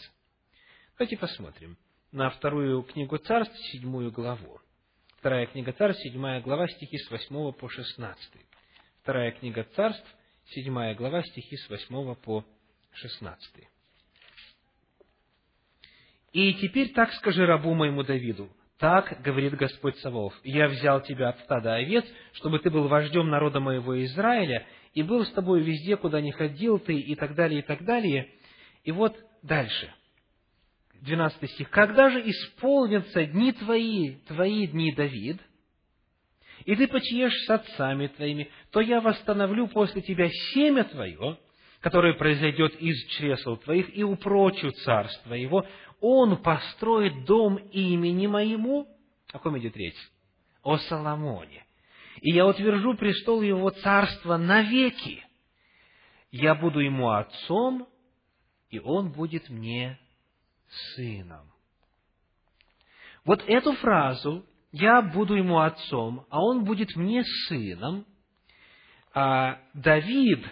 [0.98, 1.78] Давайте посмотрим
[2.12, 4.60] на вторую книгу царств, седьмую главу.
[5.18, 8.42] Вторая книга Царств, седьмая глава, стихи с восьмого по шестнадцатый.
[9.04, 10.08] Вторая книга Царств,
[10.46, 12.46] седьмая глава, стихи с восьмого по
[12.94, 13.68] шестнадцатый.
[16.32, 21.40] «И теперь так скажи рабу моему Давиду, так говорит Господь Савов, я взял тебя от
[21.40, 26.22] стада овец, чтобы ты был вождем народа моего Израиля, и был с тобой везде, куда
[26.22, 28.32] не ходил ты, и так далее, и так далее.
[28.84, 29.94] И вот дальше.
[31.02, 31.70] 12 стих.
[31.70, 35.42] «Когда же исполнятся дни твои, твои дни, Давид,
[36.66, 41.38] и ты почиешь с отцами твоими, то я восстановлю после тебя семя твое,
[41.82, 45.66] которое произойдет из чресл твоих, и упрочу царство его.
[46.02, 48.88] Он построит дом имени моему».
[49.32, 49.98] О ком идет речь?
[50.64, 51.66] О Соломоне.
[52.22, 55.24] «И я утвержу престол его царства навеки.
[56.32, 57.88] Я буду ему отцом,
[58.70, 60.00] и он будет мне
[60.96, 61.52] сыном.
[63.26, 68.06] Вот эту фразу «я буду ему отцом, а он будет мне сыном»
[69.14, 70.46] а Давид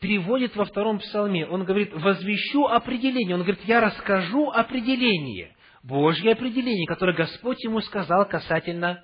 [0.00, 1.46] переводит во втором псалме.
[1.46, 3.36] Он говорит «возвещу определение».
[3.36, 5.54] Он говорит «я расскажу определение».
[5.82, 9.02] Божье определение, которое Господь ему сказал касательно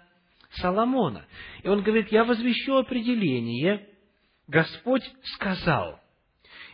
[0.56, 1.24] Соломона.
[1.62, 3.88] И он говорит, я возвещу определение,
[4.46, 6.00] Господь сказал–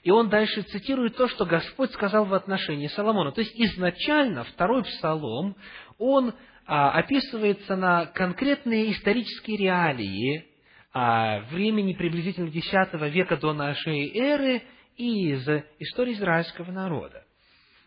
[0.03, 3.31] и он дальше цитирует то, что Господь сказал в отношении Соломона.
[3.33, 5.57] То есть изначально второй псалом,
[5.99, 6.35] он
[6.67, 10.47] а, описывается на конкретные исторические реалии
[10.93, 12.71] времени приблизительно X
[13.13, 14.63] века до нашей эры
[14.97, 15.49] и из
[15.79, 17.25] истории израильского народа.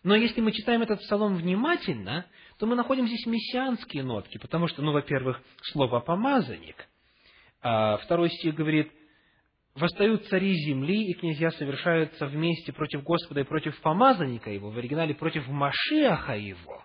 [0.02, 2.26] Но если мы читаем этот псалом внимательно,
[2.58, 6.88] то мы находим здесь мессианские нотки, потому что, ну, во-первых, слово «помазанник»,
[7.62, 8.90] а второй стих говорит–
[9.76, 15.14] восстают цари земли, и князья совершаются вместе против Господа и против помазанника его, в оригинале
[15.14, 16.82] против Машиаха его.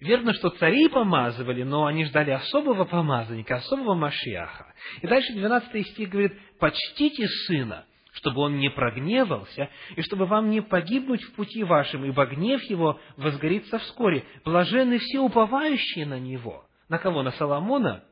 [0.00, 4.72] Верно, что цари помазывали, но они ждали особого помазанника, особого Машиаха.
[5.02, 10.60] И дальше 12 стих говорит, «Почтите сына, чтобы он не прогневался, и чтобы вам не
[10.60, 14.24] погибнуть в пути вашем, ибо гнев его возгорится вскоре.
[14.44, 16.66] Блаженны все уповающие на него».
[16.88, 17.22] На кого?
[17.22, 18.04] На Соломона?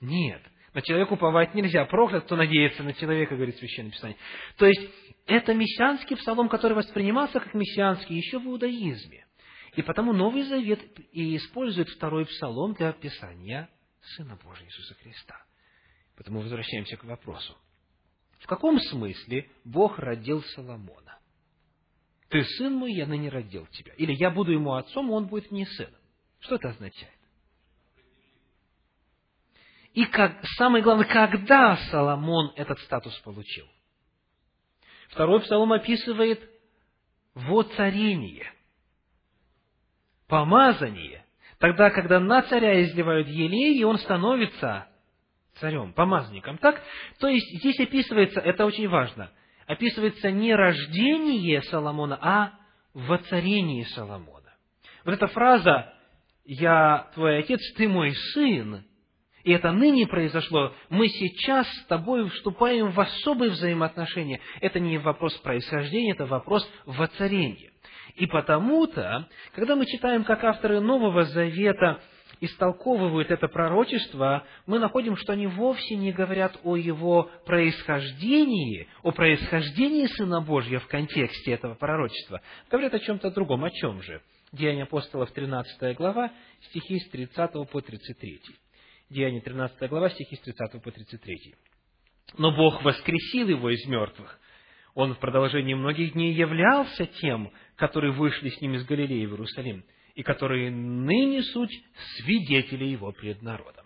[0.00, 0.42] Нет.
[0.74, 1.86] На человека уповать нельзя.
[1.86, 4.18] Проклят, кто надеется на человека, говорит Священное Писание.
[4.58, 4.90] То есть,
[5.26, 9.24] это мессианский псалом, который воспринимался как мессианский еще в иудаизме.
[9.76, 10.80] И потому Новый Завет
[11.12, 13.68] и использует второй псалом для описания
[14.16, 15.36] Сына Божьего Иисуса Христа.
[16.16, 17.54] Поэтому возвращаемся к вопросу.
[18.38, 21.18] В каком смысле Бог родил Соломона?
[22.30, 23.92] Ты сын мой, я ныне родил тебя.
[23.94, 26.00] Или я буду ему отцом, он будет мне сыном.
[26.40, 27.12] Что это означает?
[29.92, 33.66] И как, самое главное, когда Соломон этот статус получил?
[35.08, 36.40] Второй псалом описывает
[37.34, 38.52] воцарение,
[40.28, 41.24] помазание.
[41.58, 44.88] Тогда, когда на царя изливают елей, и он становится
[45.54, 46.58] царем, помазанником.
[46.58, 46.82] Так?
[47.18, 49.30] То есть, здесь описывается, это очень важно,
[49.66, 52.52] описывается не рождение Соломона, а
[52.92, 54.52] воцарение Соломона.
[55.04, 55.92] Вот эта фраза
[56.44, 58.84] «Я твой отец, ты мой сын»,
[59.46, 64.40] и это ныне произошло, мы сейчас с тобой вступаем в особые взаимоотношения.
[64.60, 67.70] Это не вопрос происхождения, это вопрос воцарения.
[68.14, 72.00] И потому-то, когда мы читаем, как авторы Нового Завета
[72.40, 80.06] истолковывают это пророчество, мы находим, что они вовсе не говорят о его происхождении, о происхождении
[80.06, 82.42] Сына Божьего в контексте этого пророчества.
[82.70, 83.64] Говорят о чем-то другом.
[83.64, 84.20] О чем же?
[84.52, 86.30] Деяния апостолов, 13 глава,
[86.68, 88.40] стихи с 30 по 33.
[89.10, 91.54] Деяние 13 глава, стихи с 30 по 33.
[92.38, 94.38] «Но Бог воскресил его из мертвых.
[94.94, 99.84] Он в продолжении многих дней являлся тем, которые вышли с ним из Галилеи в Иерусалим,
[100.14, 101.72] и которые ныне суть
[102.16, 103.84] свидетели его пред народом.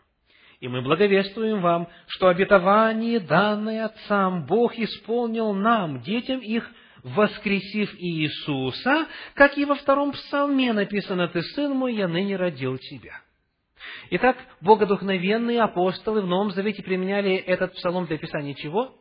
[0.61, 6.71] И мы благовествуем вам, что обетование, данное отцам, Бог исполнил нам, детям их,
[7.03, 13.23] воскресив Иисуса, как и во втором псалме написано, «Ты, сын мой, я ныне родил тебя».
[14.11, 18.95] Итак, богодухновенные апостолы в Новом Завете применяли этот псалом для описания чего?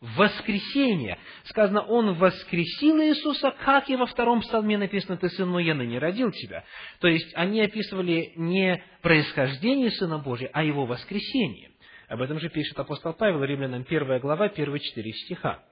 [0.00, 1.18] Воскресение.
[1.44, 5.98] Сказано, Он воскресил Иисуса, как и во втором псалме написано, «Ты, сын мой, я ныне
[5.98, 6.64] родил тебя».
[7.00, 11.72] То есть, они описывали не происхождение Сына Божия, а Его воскресение.
[12.08, 15.62] Об этом же пишет апостол Павел, Римлянам 1 глава, первые четыре стиха.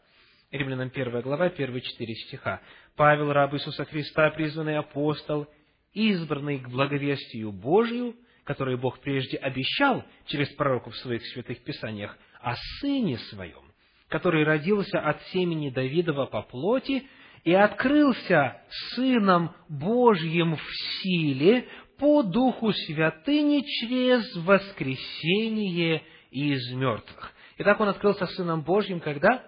[0.51, 2.61] Римлянам 1 глава, первые четыре стиха.
[2.97, 5.47] «Павел, раб Иисуса Христа, призванный апостол,
[5.95, 8.15] избранный к благовестию Божию,
[8.45, 13.68] которые Бог прежде обещал через пророков в своих святых писаниях, о Сыне Своем,
[14.09, 17.07] который родился от семени Давидова по плоти
[17.45, 18.63] и открылся
[18.95, 20.63] Сыном Божьим в
[21.03, 21.69] силе
[21.99, 27.33] по Духу Святыни через воскресение из мертвых.
[27.59, 29.45] Итак, Он открылся Сыном Божьим когда?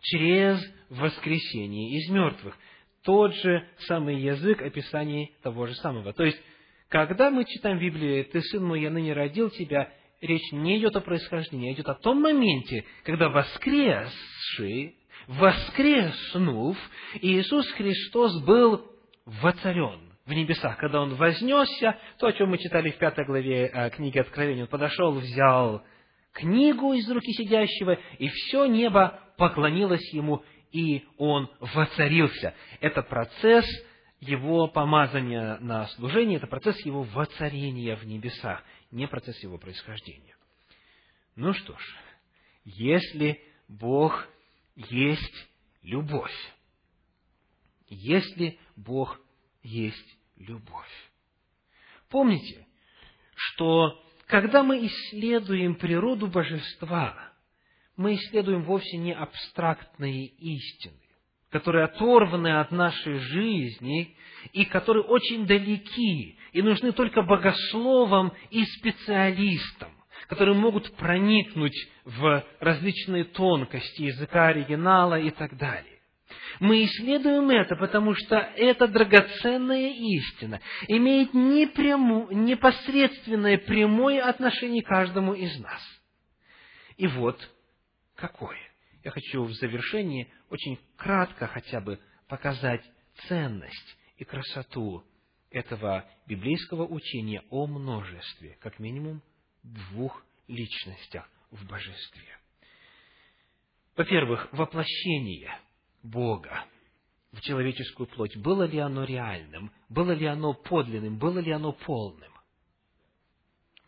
[0.00, 2.56] Через воскресение из мертвых.
[3.02, 6.12] Тот же самый язык описания того же самого.
[6.12, 6.40] То есть,
[6.88, 9.92] когда мы читаем в Библии «Ты, сын мой, я ныне родил тебя»,
[10.24, 14.96] речь не идет о происхождении, а идет о том моменте, когда воскресший,
[15.26, 16.76] воскреснув,
[17.20, 18.84] Иисус Христос был
[19.26, 20.76] воцарен в небесах.
[20.78, 24.68] Когда Он вознесся, то, о чем мы читали в пятой главе э, книги Откровения, Он
[24.68, 25.82] подошел, взял
[26.32, 30.42] книгу из руки сидящего, и все небо поклонилось Ему,
[30.72, 32.54] и Он воцарился.
[32.80, 33.66] Это процесс
[34.20, 38.62] его помазания на служение, это процесс его воцарения в небесах,
[38.94, 40.36] не процесс его происхождения.
[41.36, 41.96] Ну что ж,
[42.64, 44.26] если Бог
[44.76, 45.48] есть
[45.82, 46.32] любовь,
[47.88, 49.20] если Бог
[49.62, 51.10] есть любовь.
[52.08, 52.66] Помните,
[53.34, 57.32] что когда мы исследуем природу божества,
[57.96, 61.03] мы исследуем вовсе не абстрактные истины
[61.54, 64.16] которые оторваны от нашей жизни
[64.52, 69.92] и которые очень далеки и нужны только богословам и специалистам,
[70.26, 76.00] которые могут проникнуть в различные тонкости языка оригинала и так далее.
[76.58, 85.56] Мы исследуем это, потому что эта драгоценная истина имеет непряму, непосредственное прямое отношение каждому из
[85.60, 85.82] нас.
[86.96, 87.38] И вот
[88.16, 88.58] какое–
[89.04, 91.98] я хочу в завершении очень кратко хотя бы
[92.28, 92.84] показать
[93.26, 95.02] ценность и красоту
[95.50, 99.20] этого библейского учения о множестве, как минимум
[99.64, 102.38] двух личностях в божестве.
[103.96, 105.58] Во-первых, воплощение
[106.04, 106.64] Бога
[107.32, 112.32] в человеческую плоть, было ли оно реальным, было ли оно подлинным, было ли оно полным?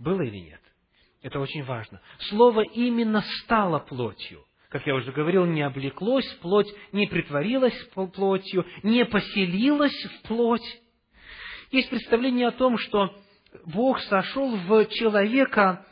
[0.00, 0.62] Было или нет?
[1.22, 2.00] Это очень важно.
[2.28, 4.45] Слово именно стало плотью.
[4.76, 10.82] Как я уже говорил, не облеклось в плоть, не притворилось плотью, не поселилось в плоть.
[11.70, 13.16] Есть представление о том, что
[13.64, 15.86] Бог сошел в человека,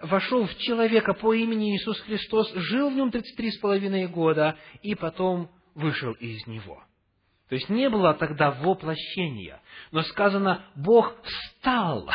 [0.00, 4.56] вошел в человека по имени Иисус Христос, жил в нем тридцать три с половиной года
[4.80, 6.84] и потом вышел из него.
[7.48, 11.16] То есть не было тогда воплощения, но сказано, Бог
[11.58, 12.08] стал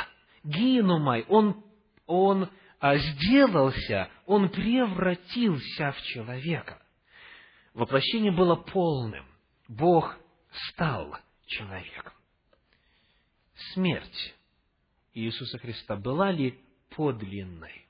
[0.45, 1.61] гинумай, Он,
[2.05, 2.47] он
[2.81, 6.81] сделался, Он превратился в человека.
[7.73, 9.25] Воплощение было полным.
[9.67, 10.17] Бог
[10.69, 12.13] стал человеком.
[13.73, 14.35] Смерть
[15.13, 16.59] Иисуса Христа была ли
[16.95, 17.85] подлинной?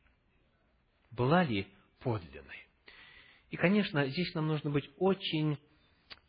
[1.12, 1.68] Была ли
[2.00, 2.68] подлинной?
[3.50, 5.58] И, конечно, здесь нам нужно быть очень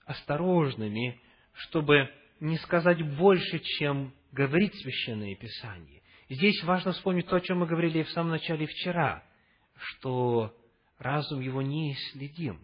[0.05, 1.20] осторожными,
[1.53, 2.11] чтобы
[2.41, 6.03] не сказать больше, чем говорит Священное Писание.
[6.28, 9.23] Здесь важно вспомнить то, о чем мы говорили в самом начале вчера,
[9.77, 10.55] что
[10.98, 12.61] разум его не исследим,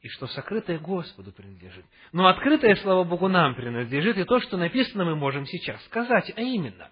[0.00, 1.84] и что сокрытое Господу принадлежит.
[2.12, 6.40] Но открытое, слава Богу, нам принадлежит, и то, что написано, мы можем сейчас сказать, а
[6.40, 6.90] именно,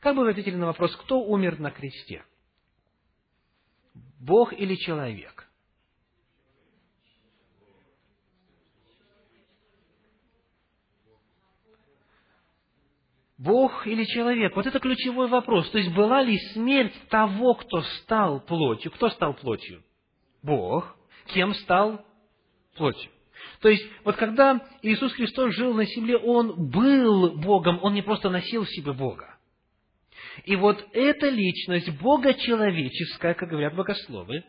[0.00, 2.24] как бы вы ответили на вопрос, кто умер на кресте?
[4.18, 5.43] Бог или человек?
[13.44, 14.56] Бог или человек?
[14.56, 15.68] Вот это ключевой вопрос.
[15.70, 18.90] То есть, была ли смерть того, кто стал плотью?
[18.92, 19.82] Кто стал плотью?
[20.42, 20.96] Бог.
[21.26, 22.04] Кем стал
[22.74, 23.10] плотью?
[23.60, 28.30] То есть, вот когда Иисус Христос жил на земле, Он был Богом, Он не просто
[28.30, 29.36] носил в себе Бога.
[30.44, 34.42] И вот эта личность, богочеловеческая, как говорят богословы,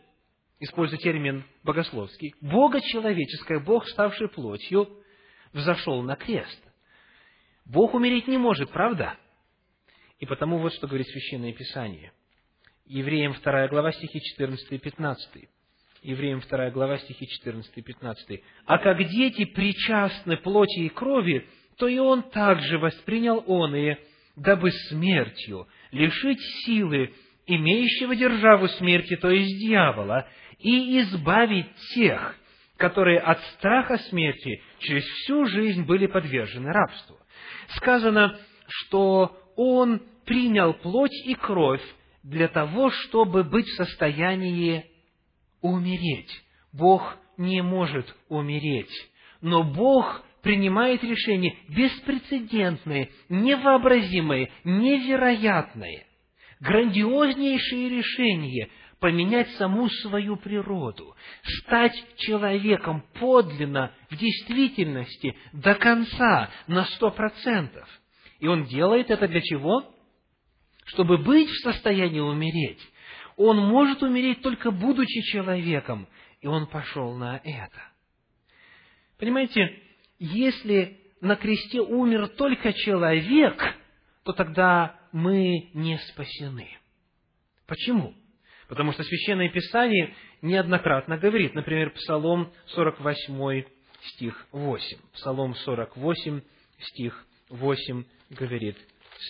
[0.58, 4.88] используя термин богословский, богочеловеческая, Бог, ставший плотью,
[5.52, 6.65] взошел на крест.
[7.66, 9.16] Бог умереть не может, правда?
[10.20, 12.12] И потому вот что говорит Священное Писание.
[12.86, 15.48] Евреям 2 глава стихи 14 и 15.
[16.02, 18.42] Евреям 2 глава стихи 14 и 15.
[18.66, 23.96] «А как дети причастны плоти и крови, то и он также воспринял он и,
[24.36, 27.12] дабы смертью лишить силы
[27.46, 30.28] имеющего державу смерти, то есть дьявола,
[30.58, 32.36] и избавить тех,
[32.76, 37.18] которые от страха смерти через всю жизнь были подвержены рабству
[37.76, 38.38] сказано,
[38.68, 41.82] что Он принял плоть и кровь
[42.22, 44.84] для того, чтобы быть в состоянии
[45.60, 46.30] умереть.
[46.72, 48.92] Бог не может умереть,
[49.40, 56.06] но Бог принимает решения беспрецедентные, невообразимые, невероятные,
[56.60, 58.68] грандиознейшие решения
[59.00, 67.88] поменять саму свою природу, стать человеком подлинно, в действительности, до конца, на сто процентов.
[68.38, 69.84] И он делает это для чего?
[70.86, 72.80] Чтобы быть в состоянии умереть.
[73.36, 76.08] Он может умереть только будучи человеком,
[76.40, 77.82] и он пошел на это.
[79.18, 79.82] Понимаете,
[80.18, 83.62] если на кресте умер только человек,
[84.24, 86.68] то тогда мы не спасены.
[87.66, 88.14] Почему?
[88.68, 93.64] Потому что Священное Писание неоднократно говорит, например, Псалом 48,
[94.02, 94.98] стих 8.
[95.14, 96.40] Псалом 48,
[96.80, 98.76] стих 8 говорит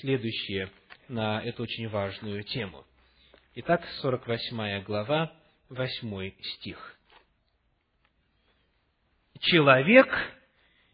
[0.01, 0.71] следующее
[1.09, 2.85] на эту очень важную тему.
[3.57, 5.33] Итак, 48 глава,
[5.69, 6.97] 8 стих.
[9.41, 10.09] «Человек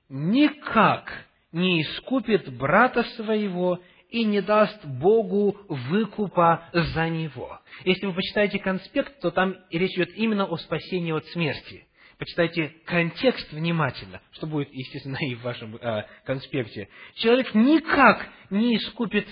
[0.09, 3.81] никак не искупит брата своего
[4.13, 7.61] и не даст Богу выкупа за него.
[7.85, 11.87] Если вы почитаете конспект, то там речь идет именно о спасении от смерти.
[12.19, 16.89] Почитайте контекст внимательно, что будет, естественно, и в вашем э, конспекте.
[17.17, 19.27] Человек никак не искупит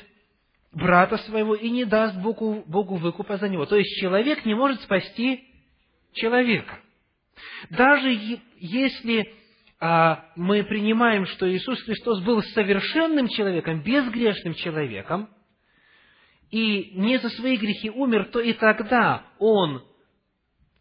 [0.73, 3.67] брата своего и не даст Богу, Богу выкупа за него.
[3.67, 5.45] То есть человек не может спасти
[6.15, 6.79] человека.
[7.69, 8.09] Даже
[8.57, 9.33] если
[9.81, 15.31] мы принимаем, что Иисус Христос был совершенным человеком, безгрешным человеком,
[16.51, 19.83] и не за свои грехи умер, то и тогда Он,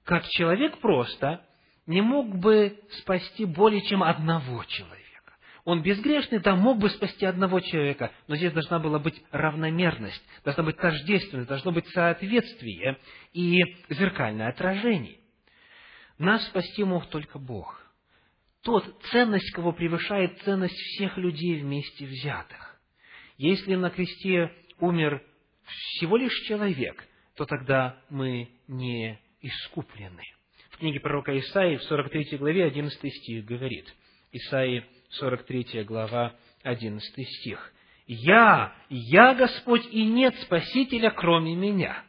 [0.04, 1.46] как человек просто,
[1.88, 5.06] не мог бы спасти более чем одного человека.
[5.64, 10.64] Он безгрешный, да, мог бы спасти одного человека, но здесь должна была быть равномерность, должна
[10.64, 12.98] быть тождественность, должно быть соответствие
[13.32, 13.60] и
[13.90, 15.20] зеркальное отражение.
[16.18, 17.82] Нас спасти мог только Бог–
[18.64, 22.80] тот, ценность кого превышает ценность всех людей вместе взятых.
[23.38, 25.24] Если на кресте умер
[25.66, 30.24] всего лишь человек, то тогда мы не искуплены.
[30.72, 33.94] В книге пророка Исаии в 43 главе 11 стих говорит,
[34.32, 37.74] Исаии 43 глава, 11 стих.
[38.08, 42.04] «Я, я Господь, и нет Спасителя, кроме Меня».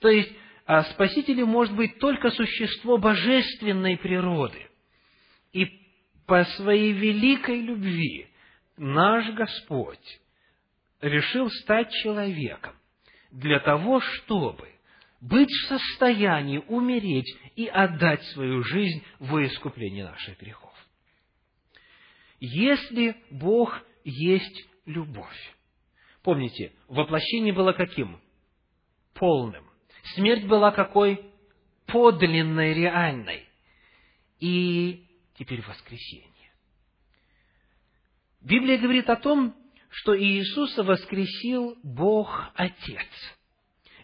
[0.00, 0.32] То есть,
[0.66, 4.66] а Спасителем может быть только существо божественной природы.
[5.52, 5.83] И
[6.26, 8.28] по своей великой любви
[8.76, 10.20] наш Господь
[11.00, 12.74] решил стать человеком
[13.30, 14.68] для того, чтобы
[15.20, 20.72] быть в состоянии умереть и отдать свою жизнь во искупление наших грехов.
[22.40, 25.54] Если Бог есть любовь.
[26.22, 28.20] Помните, воплощение было каким?
[29.14, 29.64] Полным.
[30.14, 31.24] Смерть была какой?
[31.86, 33.48] Подлинной, реальной.
[34.40, 35.03] И
[35.38, 36.30] теперь воскресение.
[38.40, 39.54] Библия говорит о том,
[39.90, 43.08] что Иисуса воскресил Бог Отец.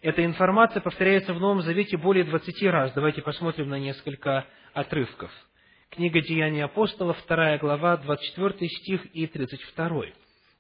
[0.03, 2.93] Эта информация повторяется в Новом Завете более 20 раз.
[2.95, 5.31] Давайте посмотрим на несколько отрывков.
[5.91, 10.05] Книга Деяний апостолов, 2 глава, 24 стих и 32.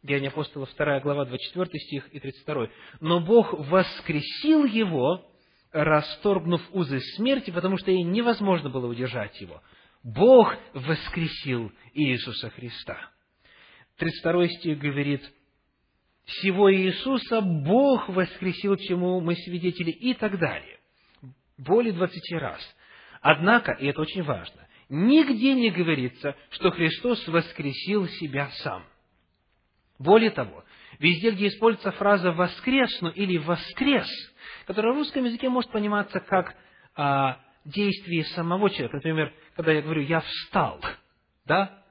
[0.03, 2.69] Деяния апостолов, 2 глава, 24 стих и 32.
[3.01, 5.25] «Но Бог воскресил его,
[5.73, 9.63] расторгнув узы смерти, потому что ей невозможно было удержать его.
[10.03, 13.11] Бог воскресил Иисуса Христа».
[13.99, 15.23] 32 стих говорит,
[16.25, 20.79] «Всего Иисуса Бог воскресил, чему мы свидетели» и так далее.
[21.59, 22.77] Более 20 раз.
[23.21, 28.85] Однако, и это очень важно, нигде не говорится, что Христос воскресил себя сам.
[29.99, 30.65] Более того,
[30.99, 34.09] везде, где используется фраза «воскресну» или «воскрес»,
[34.67, 36.57] которая в русском языке может пониматься как
[36.97, 38.97] а, действие самого человека.
[38.97, 40.81] Например, когда я говорю «я встал»,
[41.45, 41.83] да?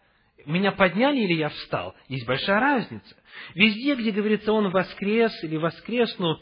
[0.48, 1.94] Меня подняли или я встал?
[2.08, 3.16] Есть большая разница.
[3.54, 6.40] Везде, где говорится «он воскрес» или «воскресну»,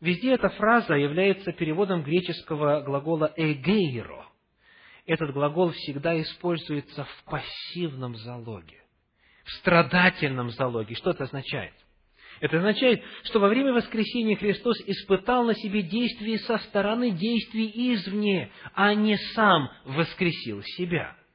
[0.00, 4.24] везде эта фраза является переводом греческого глагола «эгейро».
[5.04, 8.80] Этот глагол всегда используется в пассивном залоге,
[9.44, 10.94] в страдательном залоге.
[10.94, 11.74] Что это означает?
[12.40, 18.50] Это означает, что во время воскресения Христос испытал на себе действие со стороны действий извне,
[18.74, 21.16] а не сам воскресил себя–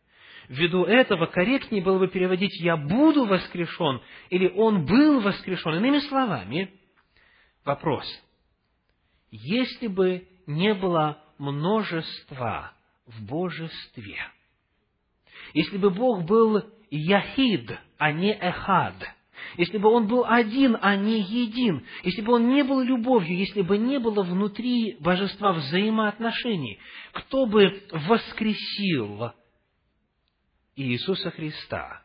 [0.48, 5.76] Ввиду этого корректнее было бы переводить «я буду воскрешен» или «он был воскрешен».
[5.76, 6.72] Иными словами,
[7.64, 8.06] вопрос.
[9.32, 12.74] Если бы не было множества
[13.08, 14.18] в божестве,
[15.54, 18.96] если бы Бог был Яхид, а не Эхад,
[19.58, 23.62] если бы Он был один, а не един, если бы Он не был любовью, если
[23.62, 26.80] бы не было внутри божества взаимоотношений,
[27.14, 29.32] кто бы воскресил
[30.76, 32.04] Иисуса Христа,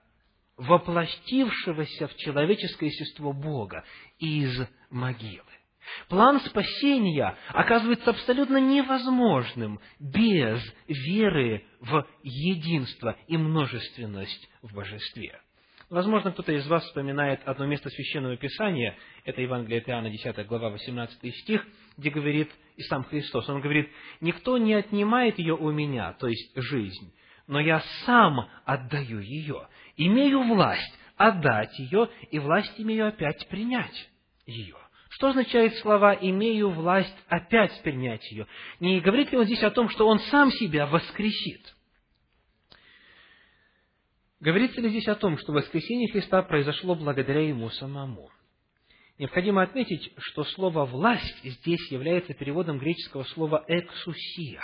[0.57, 3.85] воплотившегося в человеческое естество Бога
[4.19, 4.61] из
[4.91, 5.45] могилы.
[6.09, 15.41] План спасения оказывается абсолютно невозможным без веры в единство и множественность в божестве.
[15.91, 20.71] Возможно, кто-то из вас вспоминает одно место Священного Писания, это Евангелие от Иоанна, 10 глава,
[20.71, 23.91] 18 стих, где говорит и сам Христос, Он говорит,
[24.21, 27.13] «Никто не отнимает ее у меня, то есть жизнь,
[27.49, 29.67] но я сам отдаю ее.
[29.97, 34.11] Имею власть отдать ее, и власть имею опять принять
[34.47, 34.77] ее.
[35.09, 38.47] Что означает слова «имею власть опять принять ее»?
[38.79, 41.75] Не говорит ли он здесь о том, что он сам себя воскресит?
[44.41, 48.31] Говорится ли здесь о том, что воскресение Христа произошло благодаря Ему самому?
[49.19, 54.63] Необходимо отметить, что слово «власть» здесь является переводом греческого слова «эксусия»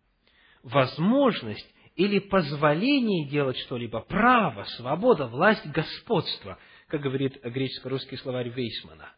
[0.62, 9.12] –возможность или позволение делать что-либо, право, свобода, власть, господство, как говорит греческо-русский словарь Вейсмана.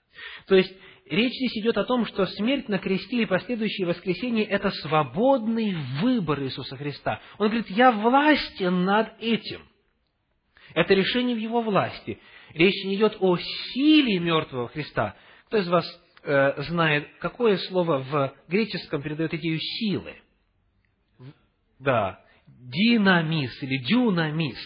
[0.48, 0.74] То есть,
[1.06, 6.42] речь здесь идет о том, что смерть на кресте и последующее воскресение– это свободный выбор
[6.42, 7.20] Иисуса Христа.
[7.38, 9.62] Он говорит, я властен над этим.
[10.74, 12.18] Это решение в Его власти.
[12.54, 15.16] Речь не идет о силе мертвого Христа.
[15.46, 15.84] Кто из вас
[16.22, 20.16] э, знает, какое слово в греческом передает идею силы?
[21.78, 24.58] Да, динамис или дюнамис,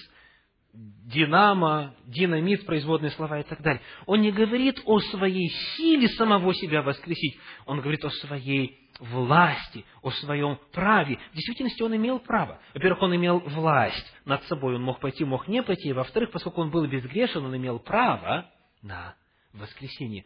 [1.07, 3.81] динамо, динамит, производные слова и так далее.
[4.07, 10.11] Он не говорит о своей силе самого себя воскресить, он говорит о своей власти, о
[10.11, 11.19] своем праве.
[11.33, 12.61] В действительности он имел право.
[12.75, 15.93] Во-первых, он имел власть над собой, он мог пойти, мог не пойти.
[15.93, 18.51] Во-вторых, поскольку он был безгрешен, он имел право
[18.83, 19.15] на
[19.53, 20.25] воскресение.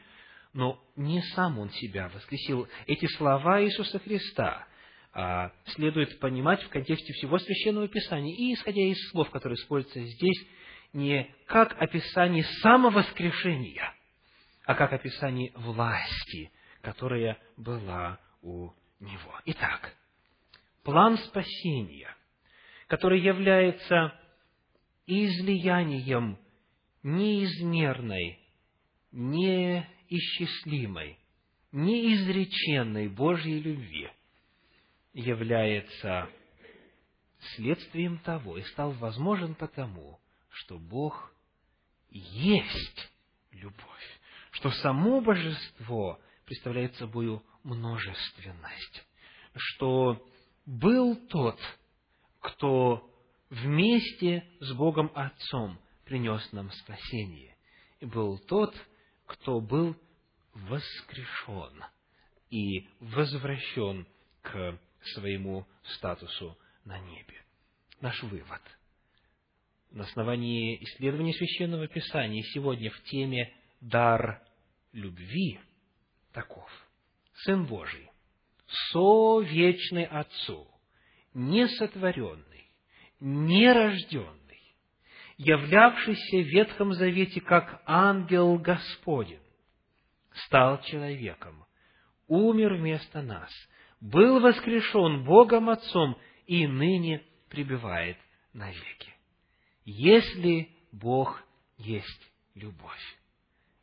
[0.52, 2.66] Но не сам он себя воскресил.
[2.86, 4.66] Эти слова Иисуса Христа
[5.12, 10.46] следует понимать в контексте всего Священного Писания и исходя из слов, которые используются здесь,
[10.92, 13.92] не как описание самовоскрешения,
[14.64, 18.70] а как описание власти, которая была у
[19.00, 19.40] него.
[19.46, 19.96] Итак,
[20.84, 22.14] план спасения,
[22.86, 24.14] который является
[25.06, 26.38] излиянием
[27.02, 28.38] неизмерной,
[29.10, 31.18] неисчислимой,
[31.72, 34.08] неизреченной Божьей любви
[35.12, 36.28] является
[37.56, 40.20] следствием того и стал возможен потому,
[40.50, 41.32] что Бог
[42.10, 43.10] есть
[43.52, 44.20] любовь,
[44.52, 49.06] что само божество представляет собой множественность,
[49.54, 50.26] что
[50.66, 51.58] был тот,
[52.40, 53.08] кто
[53.48, 57.56] вместе с Богом Отцом принес нам спасение,
[58.00, 58.74] и был тот,
[59.26, 59.96] кто был
[60.54, 61.84] воскрешен
[62.50, 64.06] и возвращен
[64.42, 64.78] к
[65.14, 67.42] своему статусу на небе.
[68.00, 68.60] Наш вывод
[69.90, 74.42] на основании исследования Священного Писания сегодня в теме «Дар
[74.92, 75.58] любви»
[76.32, 76.70] таков.
[77.34, 78.08] Сын Божий,
[78.92, 80.68] совечный Отцу,
[81.34, 82.70] несотворенный,
[83.18, 84.74] нерожденный,
[85.38, 89.40] являвшийся в Ветхом Завете как ангел Господень,
[90.46, 91.64] стал человеком,
[92.28, 93.50] умер вместо нас,
[94.00, 98.18] был воскрешен Богом Отцом и ныне пребывает
[98.52, 99.14] навеки.
[99.84, 101.42] Если Бог
[101.78, 103.18] есть любовь,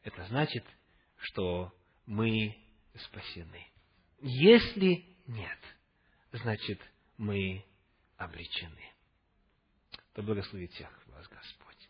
[0.04, 0.66] это значит,
[1.18, 1.74] что
[2.06, 2.56] мы
[2.96, 3.68] спасены.
[4.22, 5.60] Если нет,
[6.32, 6.82] значит,
[7.18, 7.64] мы
[8.18, 8.94] обречены.
[10.16, 11.90] Да благословит всех вас Господь.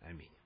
[0.00, 0.39] Аминь.